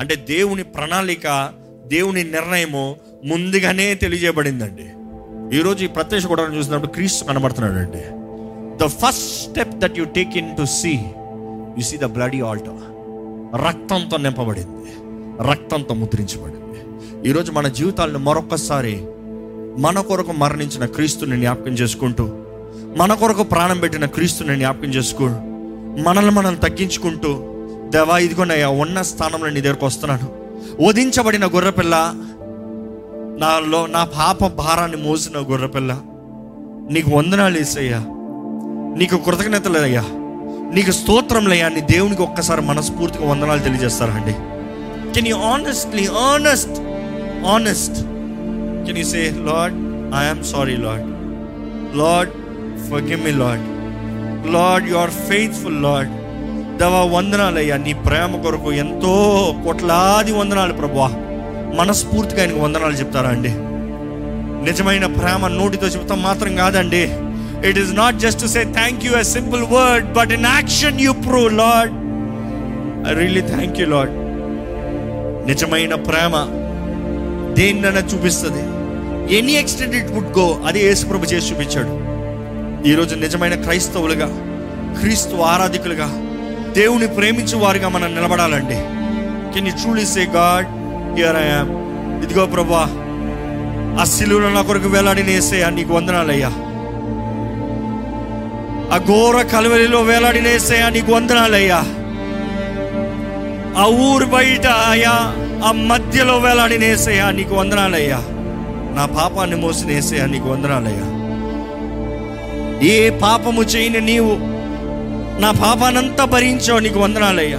అంటే 0.00 0.16
దేవుని 0.16 0.62
ప్రణాళిక 0.62 1.52
దేవుని 1.86 2.24
నిర్ణయము 2.24 2.96
ముందుగానే 3.24 3.94
తెలియజేయబడిందండి. 3.94 4.86
ఈరోజు 5.58 5.84
ఈ 5.84 5.86
ప్రత్యక్ష 5.86 6.26
కూడా 6.26 6.42
చూసినప్పుడు 6.42 6.92
క్రీస్తు 6.92 7.24
కనబడుతున్నాడు 7.24 7.78
అండి 7.78 8.04
the 8.84 8.88
first 8.88 9.50
step 9.50 9.78
that 9.78 9.98
you 9.98 10.04
take 10.04 10.36
in 10.36 10.56
to 10.56 10.64
see 10.64 10.92
you 11.78 11.82
see 11.82 11.96
the 11.96 12.04
bloody 12.04 12.40
altar 12.40 12.82
రక్తంతో 13.66 14.16
నింపబడింది. 14.16 14.92
రక్తంతో 15.50 15.94
ముద్రించబడింది. 15.94 16.62
ఈరోజు 17.28 17.52
మన 17.52 17.68
జీవితాలను 17.68 18.18
మరొకసారి 18.18 19.06
మన 19.78 20.00
కొరకు 20.00 20.32
మరణించిన 20.32 20.86
క్రీస్తుని 20.86 21.36
జ్ఞాపకం 21.36 21.72
చేసుకుంటూ 21.72 22.24
మన 22.96 23.14
కొరకు 23.14 23.42
ప్రాణం 23.42 23.80
పెట్టిన 23.80 24.04
క్రీస్తుని 24.04 24.56
జ్ఞాపకం 24.56 24.88
చేసుకుంటూ 24.88 25.40
మనల్ని 26.02 26.30
మనం 26.30 26.54
తగ్గించుకుంటూ 26.54 27.55
దేవా 27.92 28.18
ఇదిగోనయ్యా 28.18 28.68
ఉన్న 28.68 29.02
స్థానంలో 29.02 29.50
నీ 29.50 29.60
దగ్గరకు 29.60 29.86
వస్తున్నాను. 29.86 30.26
వధించబడిన 30.86 31.46
గొర్రెపిల్ల 31.46 31.94
నాలో 33.40 33.86
నా 33.86 34.04
పాప 34.04 34.46
భారాన్ని 34.46 34.96
మోసిన 34.96 35.38
గొర్రెపిల్ల 35.50 35.92
నీకు 36.90 37.10
వందనాలు 37.10 37.58
వేసయ్యా 37.58 38.00
నీకు 38.98 39.16
కృతజ్ఞతలేదయ్యా 39.16 40.04
నీకు 40.74 40.90
స్తోత్రంలయ్యా 40.90 41.68
నీ 41.68 41.80
దేవునికి 41.80 42.22
ఒక్కసారి 42.22 42.62
మనస్ఫూర్తిగా 42.62 43.26
వందనాలు 43.30 43.58
తెలియజేస్తారండి. 43.58 44.34
Can 45.14 45.28
you 45.28 45.36
honestly 45.36 46.06
honest 46.06 46.78
honest 47.46 47.98
can 48.86 48.98
you 48.98 49.04
say 49.04 49.30
Lord 49.48 49.76
I'm 50.16 50.44
sorry 50.44 50.76
Lord 50.76 51.08
Lord 51.98 52.32
forgive 53.02 53.24
me 53.24 53.32
Lord 53.32 53.66
Lord 54.52 54.88
you 54.90 54.96
are 54.96 55.10
faithful 55.10 55.82
Lord 55.82 56.12
దవా 56.80 57.02
వందనాలయ్యా. 57.14 57.76
నీ 57.76 57.92
ప్రేమ 58.06 58.36
కొరకు 58.44 58.72
ఎంతో 58.72 59.12
కోట్లాది 59.64 60.32
వందనాలు 60.32 60.72
ప్రభా 60.72 61.06
మనస్ఫూర్తిగా 61.78 62.40
ఆయనకు 62.42 62.60
వందనాలు 62.64 62.92
చెప్తారా 62.92 63.28
అండి? 63.28 63.52
నిజమైన 64.68 65.06
ప్రేమ 65.06 65.48
నోటితో 65.48 65.86
చెప్తాం 65.86 66.22
మాత్రం 66.22 66.56
కాదండి. 66.56 67.02
It 67.68 67.78
is 67.78 67.92
not 67.94 68.16
just 68.16 68.46
say 68.46 68.62
thank 68.78 69.04
you 69.06 69.12
a 69.12 69.22
simple 69.22 69.64
word 69.72 70.12
but 70.12 70.32
in 70.32 70.46
action 70.46 71.00
you 71.00 71.12
prove 71.12 71.52
Lord 71.52 71.94
I 73.08 73.14
really 73.14 73.42
thank 73.54 73.80
you 73.80 73.86
Lord 73.86 74.14
నిజమైన 75.48 75.94
ప్రేమ 75.94 76.34
దేన్నైనా 77.58 78.02
చూపిస్తుంది. 78.12 78.62
Any 79.36 79.52
extent 79.52 79.96
it 79.96 80.10
would 80.16 80.32
go 80.38 80.46
అది 80.66 80.80
యేసుప్రభు 80.86 81.30
చేసి 81.32 81.50
చూపించాడు. 81.52 81.92
ఈరోజు 82.88 83.14
నిజమైన 83.14 83.54
క్రైస్తవులుగా 83.54 84.28
క్రీస్తు 85.00 85.36
ఆరాధికులుగా 85.52 86.08
దేవుని 86.76 87.06
ప్రేమించే 87.16 87.56
వారిగా 87.56 87.88
మనం 87.88 88.10
నిలబడాలండి. 88.14 88.78
Can 89.52 89.68
you 89.68 89.74
truly 89.82 90.06
say 90.14 90.22
God 90.36 90.68
here 91.16 91.38
I 91.42 91.46
am 91.48 91.70
ఇదిగో 92.24 92.44
ప్రభా 92.54 92.84
ఆ 94.00 94.04
సిలువలో 94.14 94.48
నా 94.56 94.62
కొరకు 94.62 94.88
వేలాడిన 94.94 95.30
ఏసయ్యా 95.38 95.68
నీకు 95.76 95.92
వందనాలయ్యా 95.96 96.50
ఆ 98.94 98.98
ఘోర 99.08 99.36
కలవలిలో 99.52 100.00
వేలాడిన 100.10 100.48
ఏసయ్యా 100.56 100.88
నీకు 100.96 101.10
వందనాలయ్యా 101.12 101.78
ఆ 103.82 103.86
ఊరు 104.06 104.26
బయట 104.34 104.66
అయ్యా 104.90 105.14
ఆ 105.66 105.72
మధ్యలో 105.90 106.34
వేలాడిన 106.38 106.84
ఏసయ్యా 106.94 107.26
నీకు 107.38 107.54
వందనాలయ్యా 107.54 108.20
నా 108.96 109.04
పాపాన్ని 109.16 109.56
మోసిన 109.56 109.90
ఏసయ్యా 110.00 110.26
నీకు 110.26 110.48
వందనాలయ్యా 110.52 111.06
ఏ 112.92 112.96
పాపము 113.22 113.62
చేయని 113.72 114.00
నీవు 114.10 114.34
నా 115.40 115.50
పాపానంతా 115.50 116.24
భరించావు 116.24 116.78
నీకు 116.78 116.98
వందనాలయ్యా. 116.98 117.58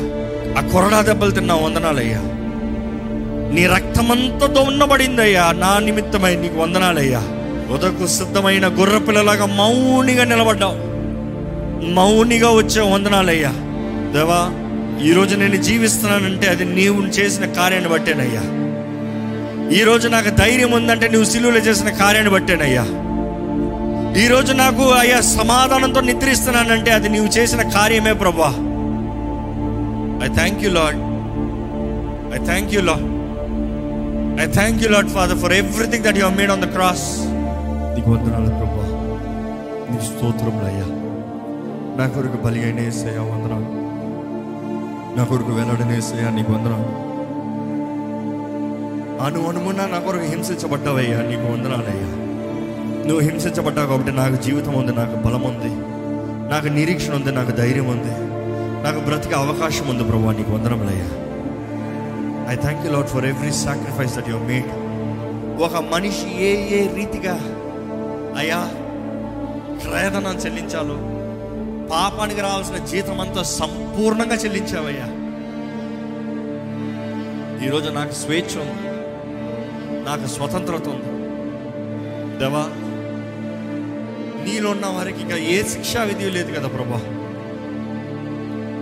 ఆ 0.57 0.67
కొరడా 0.67 1.01
దెబ్బలు 1.01 1.31
తిన్నావు 1.31 1.65
వందనాలయ్యా. 1.65 2.17
నీ 3.53 3.65
రక్తమంతా 3.65 4.47
దొన్నబడిందయ్యా 4.47 5.51
నా 5.51 5.79
నిమిత్తమై 5.79 6.35
నీకు 6.35 6.59
వందనాలయ్యా. 6.59 7.19
ఉదకు 7.71 8.07
సిద్ధమైన 8.07 8.67
గుర్ర 8.67 8.97
పిల్లలాగా 8.97 9.45
మౌనిగా 9.45 10.23
నిలబడ్డావు. 10.23 10.87
మౌనిగా 11.85 12.49
వచ్చే 12.49 12.81
వందనాలయ్యా. 12.81 13.49
దేవా 14.13 14.67
ఈరోజు 15.03 15.35
నేను 15.35 15.55
జీవిస్తున్నానంటే 15.55 16.47
అది 16.47 16.65
నీవు 16.65 17.01
చేసిన 17.01 17.45
కార్యాన్ని 17.45 17.89
బట్టేనయ్యా. 17.89 18.41
ఈరోజు 19.79 20.07
నాకు 20.07 20.29
ధైర్యం 20.29 20.71
ఉందంటే 20.71 21.07
నువ్వు 21.07 21.29
సిలువలో 21.29 21.57
చేసిన 21.57 21.89
కార్యాన్ని 21.89 22.33
బట్టేనయ్యా. 22.33 22.85
ఈరోజు 24.17 24.53
నాకు 24.53 24.91
అయ్యా 24.91 25.21
సమాధానంతో 25.21 26.01
నిద్రిస్తున్నానంటే 26.01 26.91
అది 26.91 27.09
నీవు 27.09 27.25
చేసిన 27.25 27.69
కార్యమే 27.69 28.13
ప్రభా. 28.13 28.49
I 30.25 30.33
thank 30.33 30.63
you 30.63 30.69
Lord 30.69 30.99
I 32.35 32.45
thank 32.45 32.73
you 32.73 32.81
Lord 32.81 33.05
I 34.41 34.51
thank 34.51 34.83
you 34.83 34.89
Lord 34.89 35.09
father 35.09 35.37
for 35.37 35.53
everything 35.53 36.03
that 36.03 36.17
you 36.17 36.29
made 36.29 36.51
on 36.51 36.61
the 36.61 36.65
cross 36.65 37.17
నీకు 37.95 38.11
వందనాలు 38.11 38.45
ప్రభా. 38.45 38.85
నీ 39.91 40.05
స్తోత్రములు 40.05 40.65
అయ్యా. 40.65 40.87
నా 41.97 42.07
కొరకు 42.07 42.43
బలిగైన 42.43 42.79
వేసయ్యా 42.79 43.21
వందనాలు. 43.21 43.69
నా 45.17 45.23
కొరకు 45.23 45.51
వెల్లడని 45.51 46.33
నీకు 46.35 46.51
వందనాలు. 46.51 47.07
అను 49.25 49.47
అనుమున 49.47 49.85
నా 49.85 49.99
కొరకు 49.99 50.23
హింసించబడ్డావయ్యా 50.23 51.17
నీకు 51.17 51.53
వందనాలయ్యా 51.53 52.16
నువ్వు 53.07 53.19
హింసించబడ్డావు 53.19 53.87
కాబట్టి 53.87 54.11
నాకు 54.11 54.35
జీవితం 54.35 54.73
ఉంది 54.73 54.93
నాకు 54.93 55.15
బలం 55.15 55.43
ఉంది. 55.43 55.71
నాకు 56.51 56.67
నిరీక్షణ 56.67 57.13
ఉంది 57.13 57.31
నాకు 57.31 57.51
ధైర్యం 57.51 57.87
ఉంది. 57.87 58.13
నాకు 58.83 58.99
బ్రతికే 58.99 59.35
అవకాశం 59.35 59.87
ఉంది 59.87 60.03
ప్రభు 60.03 60.31
నీకు 60.31 60.51
వందనములయ్యా 60.51 61.07
I 62.51 62.55
thank 62.55 62.85
you 62.85 62.91
Lord 62.91 63.07
for 63.07 63.25
every 63.25 63.51
sacrifice 63.51 64.15
that 64.17 64.29
your 64.29 64.47
made 64.47 64.69
ఒక 65.61 65.77
మనిషి 65.93 66.27
ఏ 66.49 66.51
ఏ 66.77 66.81
రీతిగా 66.95 67.35
అయ్యా 68.37 68.59
క్రయధనం 69.83 70.35
చెల్లించాలో 70.37 70.97
పాపానికి 71.91 72.41
రావాల్సిన 72.41 72.85
జీతం 72.85 73.21
అంతా 73.21 73.43
సంపూర్ణంగా 73.43 74.35
చెల్లించావయ్యా. 74.35 75.07
ఈరోజు 77.65 77.89
నాకు 77.89 78.11
స్వేచ్ఛ 78.11 78.53
ఉంది 78.63 78.89
నాకు 80.05 80.25
స్వతంత్రత 80.27 80.87
ఉంది. 80.87 81.11
దేవా 82.39 82.63
నీలో 84.47 84.69
ఉన్న 84.69 84.85
వారికి 84.85 85.21
ఇంకా 85.21 85.37
ఏ 85.37 85.63
శిక్షా 85.63 86.03
విధి 86.03 86.29
లేదు 86.29 86.59
కదా 86.59 86.67
ప్రభా. 86.67 87.01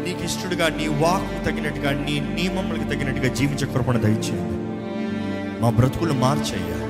నీకు 0.07 0.23
ఇష్టడుగా 0.23 0.67
నీ 0.67 0.87
వాకు 0.87 1.45
తగినట్టుగా 1.45 1.91
నీ 1.91 2.19
నియమములకు 2.19 2.83
తగినట్టుగా 2.83 3.33
జీవించే 3.33 3.73
కృపణ 3.73 3.97
దయచేయండి. 3.97 4.65
మా 5.61 5.69
బ్రతుకులు 5.69 6.13
మార్చయ్యా. 6.13 6.85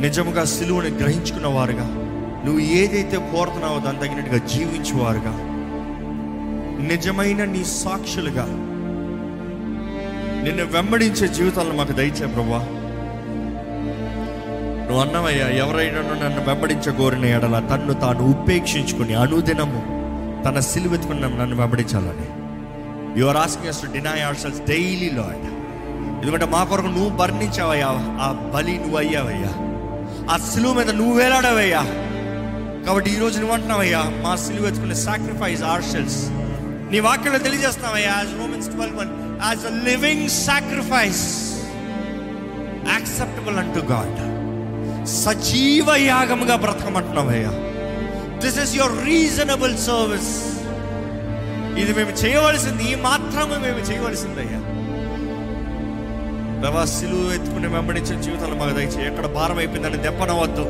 నిజముగా 0.00 0.44
సిలువని 0.44 0.90
గ్రహించుకున్న 0.90 1.46
వారుగా 1.46 1.88
నువ్వు 2.44 2.60
ఏదైతే 2.60 3.16
కోరుతున్నావో 3.16 3.78
దాని 3.78 3.98
తగినట్టుగా 3.98 4.38
జీవించేవారుగా. 4.38 5.48
నిజమైన 6.86 7.44
నీ 7.44 7.64
సాక్షులుగా 7.64 8.46
నిన్ను 10.42 10.64
వెంబడించే 10.64 11.28
జీవితాలను 11.28 11.74
మాకు 11.74 11.92
దయచే 11.92 12.26
ప్రభా. 12.26 12.81
నువ్వు 14.92 15.04
అన్నమయ్యా 15.06 15.46
ఎవరైనా 15.56 16.00
నన్ను 16.22 16.40
వెంబడించగోరిన 16.48 17.24
ఎడల 17.26 17.58
తన్ను 17.70 17.92
తాను 17.92 18.22
ఉపేక్షించుకుని 18.24 19.14
అనుదినము 19.14 19.80
తన 20.44 20.60
సిలువెత్తుకుని 20.60 21.20
నన్ను 21.20 21.56
వెంబడించాలని. 21.56 22.26
You 23.18 23.26
are 23.26 23.36
asking 23.36 23.68
us 23.68 23.80
to 23.80 23.86
deny 23.86 24.20
our 24.20 24.36
selves 24.36 24.60
daily 24.60 25.08
Lord 25.10 25.46
ఎందుకంటే 26.22 26.44
మా 26.44 26.64
కొరకు 26.64 26.86
నువ్వు 26.86 27.10
బర్ణించావయ్యా 27.10 27.88
ఆ 28.20 28.50
బలి 28.54 28.78
నువ్వు 28.78 28.98
అయ్యావయ్యా. 28.98 29.52
ఆ 30.30 30.36
సిలువ 30.50 30.72
మీద 30.72 30.90
నువ్వు 30.90 31.14
వేలాడావయ్యా. 31.18 31.82
కాబట్టి 32.86 33.10
ఈ 33.10 33.18
రోజు 33.18 33.38
నువ్వు 33.38 33.54
అంటున్నావయ్యా 33.54 34.02
మా 34.22 34.36
సిలువ 34.36 34.66
ఎత్తుకునే 34.66 34.94
సాక్రిఫైస్ 35.04 35.62
ఆర్ 35.62 35.82
సెల్స్ 35.84 36.20
నీ 36.90 37.00
వాక్యంలో 37.00 37.38
తెలియజేస్తున్నావయ్యా 37.38 38.12
as 38.18 38.34
Romans 38.40 38.68
twelve 38.68 38.98
one 38.98 39.12
as 39.42 39.66
a 39.66 39.74
living 39.84 40.28
sacrifice 40.42 41.24
acceptable 42.92 43.58
unto 43.58 43.78
God 43.92 44.20
సజీవ 45.06 45.94
యాగముగా 45.96 46.56
బ్రతకమంటున్నావయ్యా. 46.56 47.52
This 48.40 48.58
is 48.58 48.76
your 48.76 49.06
reasonable 49.06 49.76
service 49.78 50.34
ఇది 51.78 51.92
మేము 51.94 52.10
చేయవలసింది 52.10 52.92
ఈ 52.92 52.94
మాత్రమే 52.94 53.56
మేము 53.56 53.78
చేయవలసిందయ్యా. 53.78 54.58
ప్రభా 56.60 56.84
సిలువ 56.84 57.34
ఎత్తుకుని 57.34 57.66
వెంబడించిన 57.66 58.20
జీవితాలు 58.20 58.54
మాకు 58.54 58.70
దయచేయి. 58.70 59.06
ఎక్కడ 59.06 59.26
భారం 59.26 59.58
అయిపోయిందని 59.58 59.96
దెప్పనవద్దు 59.96 60.64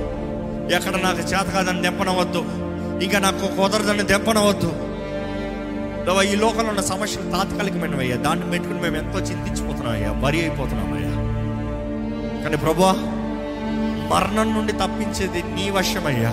ఎక్కడ 0.75 0.97
నాకు 0.97 1.19
చేత 1.19 1.43
కాదని 1.53 1.83
దెప్పనవద్దు 1.83 2.43
ఇంకా 3.05 3.19
నాకు 3.19 3.57
కుదరదని 3.57 4.03
దెప్పనవద్దు 4.03 4.71
బాబా 6.07 6.23
ఈ 6.23 6.35
లోకంలో 6.35 6.69
ఉన్న 6.69 6.81
సమస్యలు 6.81 7.31
తాత్కాలికమైనవయ్యా. 7.31 8.17
దాన్ని 8.17 8.51
పెట్టుకుని 8.51 8.81
మేము 8.81 8.97
ఎంతో 8.97 9.19
చింతించిపోతున్నాం 9.19 9.93
అయ్యా 9.93 10.13
వరి 10.13 10.41
అయిపోతున్నాం 10.41 10.95
అయ్యా 10.95 11.13
కానీ 12.45 12.57
ప్రభా 12.57 13.12
మరణం 14.13 14.55
నుండి 14.55 14.73
తప్పించేది 14.73 15.43
నీ 15.43 15.71
వశమయ్యా. 15.71 16.31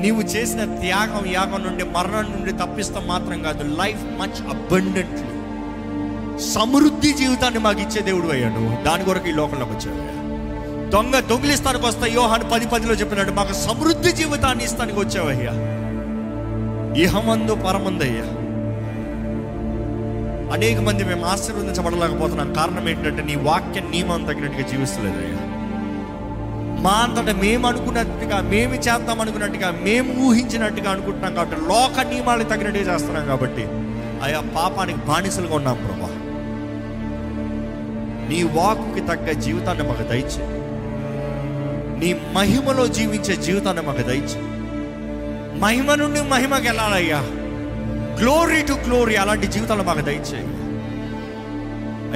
నీవు 0.00 0.20
చేసిన 0.20 0.64
త్యాగం 0.64 1.32
యాగం 1.32 1.64
నుండి 1.64 1.84
మరణం 1.84 2.36
నుండి 2.36 2.52
తప్పిస్తాం 2.52 3.06
మాత్రం 3.06 3.42
కాదు 3.42 3.62
లైఫ్ 3.62 4.04
మచ్ 4.04 4.48
అబండెంట్లీ. 4.48 5.26
సమృద్ధి 6.40 7.12
జీవితాన్ని 7.12 7.60
మాకు 7.60 7.80
ఇచ్చే 7.80 8.02
దేవుడు 8.02 8.28
అయ్యా 8.28 8.48
నువ్వు. 8.48 8.84
దాని 8.84 9.04
కొరకు 9.04 9.28
ఈ 9.28 9.32
లోకంలోకి 9.32 9.72
వచ్చావు 9.72 10.16
దొంగ 10.90 11.20
దొంగిలిస్తానికి 11.20 11.86
వస్తా 11.86 12.06
యోహాను 12.06 12.44
పది 12.44 12.66
పదిలో 12.66 12.94
చెప్పినాడు 12.94 13.30
మాకు 13.30 13.52
సమృద్ధి 13.52 14.12
జీవితాన్ని 14.12 14.64
ఇస్తానికి 14.64 15.00
వచ్చావయ్యా 15.00 15.52
ఇహమందు 17.02 17.54
పరమందయ్యా. 17.54 18.46
అనేక 20.54 20.78
మంది 20.80 21.04
మేము 21.04 21.26
ఆశీర్వదించబడలేకపోతున్నాం. 21.26 22.52
కారణం 22.52 22.88
ఏంటంటే 22.88 23.22
నీ 23.22 23.34
వాక్య 23.34 23.80
నియమం 23.80 24.24
తగినట్టుగా 24.24 24.68
జీవిస్తలేదయ్యా. 24.68 25.45
మా 26.82 26.90
అంతట 26.90 27.30
మేము 27.34 27.68
అనుకున్నట్టుగా 27.68 28.40
మేము 28.40 28.74
చేద్దాం 28.74 29.20
అనుకున్నట్టుగా 29.20 29.70
మేము 29.70 30.26
ఊహించినట్టుగా 30.26 30.90
అనుకుంటున్నాం 30.90 31.34
కాబట్టి 31.34 31.56
లోక 31.56 32.00
నియమాలకు 32.00 32.48
తగినట్టుగా 32.48 32.94
చేస్తున్నాం 32.94 33.26
కాబట్టి 33.26 33.66
ఆయా 34.22 34.40
పాపానికి 34.40 34.98
బానిసలుగా 34.98 35.54
ఉన్నాం 35.54 35.74
ప్రభా. 35.74 36.06
నీ 38.28 38.42
వాకుకి 38.42 39.00
తగ్గ 39.00 39.32
జీవితాన్ని 39.32 39.88
మాకు 39.88 40.02
దయచే. 40.02 40.42
నీ 41.98 42.20
మహిమలో 42.34 42.86
జీవించే 42.86 43.36
జీవితాన్ని 43.36 43.82
మాకు 43.82 44.02
దయచే. 44.02 44.40
మహిమ 45.60 45.94
నుండి 45.94 46.20
మహిమకి 46.22 46.66
వెళ్ళాలయ్యా. 46.66 47.18
గ్లోరీ 48.20 48.62
టు 48.62 48.72
గ్లోరీ 48.72 49.16
అలాంటి 49.16 49.46
జీవితాలు 49.46 49.82
మాకు 49.82 50.00
దయచేయి 50.00 50.55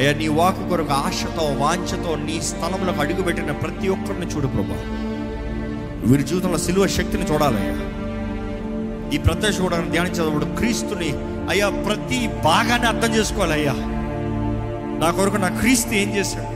అయ్యా 0.01 0.13
నీ 0.13 0.29
వాక్ 0.29 0.69
కొరకు 0.69 0.93
ఆశతో 0.93 1.45
వాంఛతో 1.59 2.17
నీ 2.17 2.41
స్థలంలోకి 2.41 3.01
అడుగుపెట్టిన 3.01 3.53
ప్రతి 3.53 3.89
ఒక్కరిని 3.89 4.27
చూడు 4.27 4.47
ప్రభా. 4.47 4.79
వీరి 6.07 6.23
జీవితంలో 6.23 6.59
సిలువ 6.59 6.87
శక్తిని 6.87 7.25
చూడాలయ్యా 7.33 7.75
ఈ 9.15 9.19
ప్రత్యక్ష 9.19 9.61
కూడా 9.61 9.77
ధ్యానించేటప్పుడు 9.77 10.45
క్రీస్తుని 10.45 11.11
అయ్యా 11.51 11.69
ప్రతి 11.87 12.29
భాగాన్ని 12.45 12.89
అర్థం 12.89 13.15
చేసుకోవాలయ్యా 13.15 13.75
నా 15.03 15.11
కొరకు 15.11 15.37
నా 15.37 15.49
క్రీస్తు 15.61 15.95
ఏం 15.95 16.17
చేశాడు? 16.17 16.51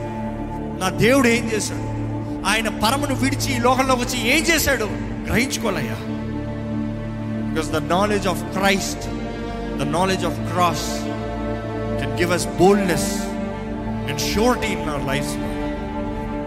నా 0.79 0.89
దేవుడు 0.89 1.27
ఏం 1.27 1.49
చేశాడు? 1.53 1.83
ఆయన 2.47 2.69
పరమును 2.69 3.15
విడిచి 3.15 3.55
ఈ 3.55 3.59
లోకంలోకి 3.59 4.01
వచ్చి 4.01 4.17
ఏం 4.33 4.43
చేశాడు? 4.43 4.87
గ్రహించుకోవాలయ్యా 5.27 5.97
because 7.49 7.71
the 7.71 7.81
knowledge 7.93 8.27
of 8.27 8.43
Christ 8.57 9.05
the 9.79 9.87
knowledge 9.97 10.25
of 10.25 10.39
cross 10.51 10.87
can 11.99 12.15
give 12.17 12.31
us 12.31 12.47
boldness 12.59 13.09
and 14.07 14.21
surety 14.27 14.69
in 14.75 14.89
our 14.89 15.07
life 15.07 15.31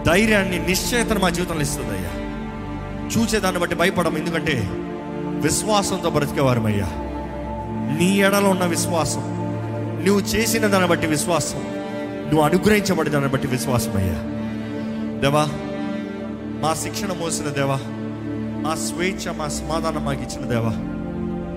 ధైర్యాన్ని 0.05 0.59
నిశ్చయతను 0.67 1.19
మా 1.19 1.29
జీవితంలో 1.29 1.61
ఇస్తుంది 1.61 1.93
అయ్యా 1.95 2.13
చూసేదాన్ని 3.13 3.59
బట్టి 3.59 3.75
భయపడం 3.75 4.15
ఎందుకంటే 4.17 4.55
విశ్వాసంతో 5.43 6.09
బ్రతికేవారమయ్యా. 6.09 6.87
నీ 7.97 8.09
ఎడలో 8.19 8.49
ఉన్న 8.49 8.65
విశ్వాసం 8.67 9.23
నువ్వు 10.05 10.21
చేసిన 10.31 10.67
దాన్ని 10.67 10.87
బట్టి 10.87 11.07
విశ్వాసం 11.07 11.61
నువ్వు 12.25 12.43
అనుగ్రహించబడి 12.45 13.09
దాన్ని 13.09 13.29
బట్టి 13.29 13.47
విశ్వాసం 13.47 13.93
అయ్యా 13.97 14.17
దేవా 15.21 15.43
మా 16.63 16.71
శిక్షణ 16.75 17.11
మోసిన 17.13 17.49
దేవా 17.51 17.77
మా 18.63 18.73
స్వేచ్ఛ 18.83 19.33
మా 19.37 19.47
సమాధానం 19.57 20.03
మాకు 20.05 20.21
ఇచ్చిన 20.21 20.45
దేవా 20.45 20.73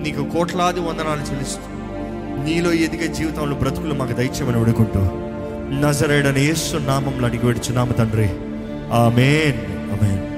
నీకు 0.03 0.23
కోట్లాది 0.33 0.81
వందనాలు 0.81 1.25
చెల్లిస్తూ 1.29 1.67
నీలో 2.43 2.71
ఎదిగే 2.85 3.07
జీవితంలో 3.13 3.55
బ్రతుకులు 3.55 3.93
మాకు 3.93 4.13
దయచేయమని 4.13 4.59
వేడుకుంటూ 4.59 5.01
నజరేడని 5.71 6.41
యేసు 6.41 6.77
నామంలో 6.77 7.27
అడిగి 7.27 7.45
విడుచున్నాము 7.45 7.93
తండ్రి. 7.93 8.29
ఆమెన్. 8.93 9.73
ఆమెన్. 9.93 10.32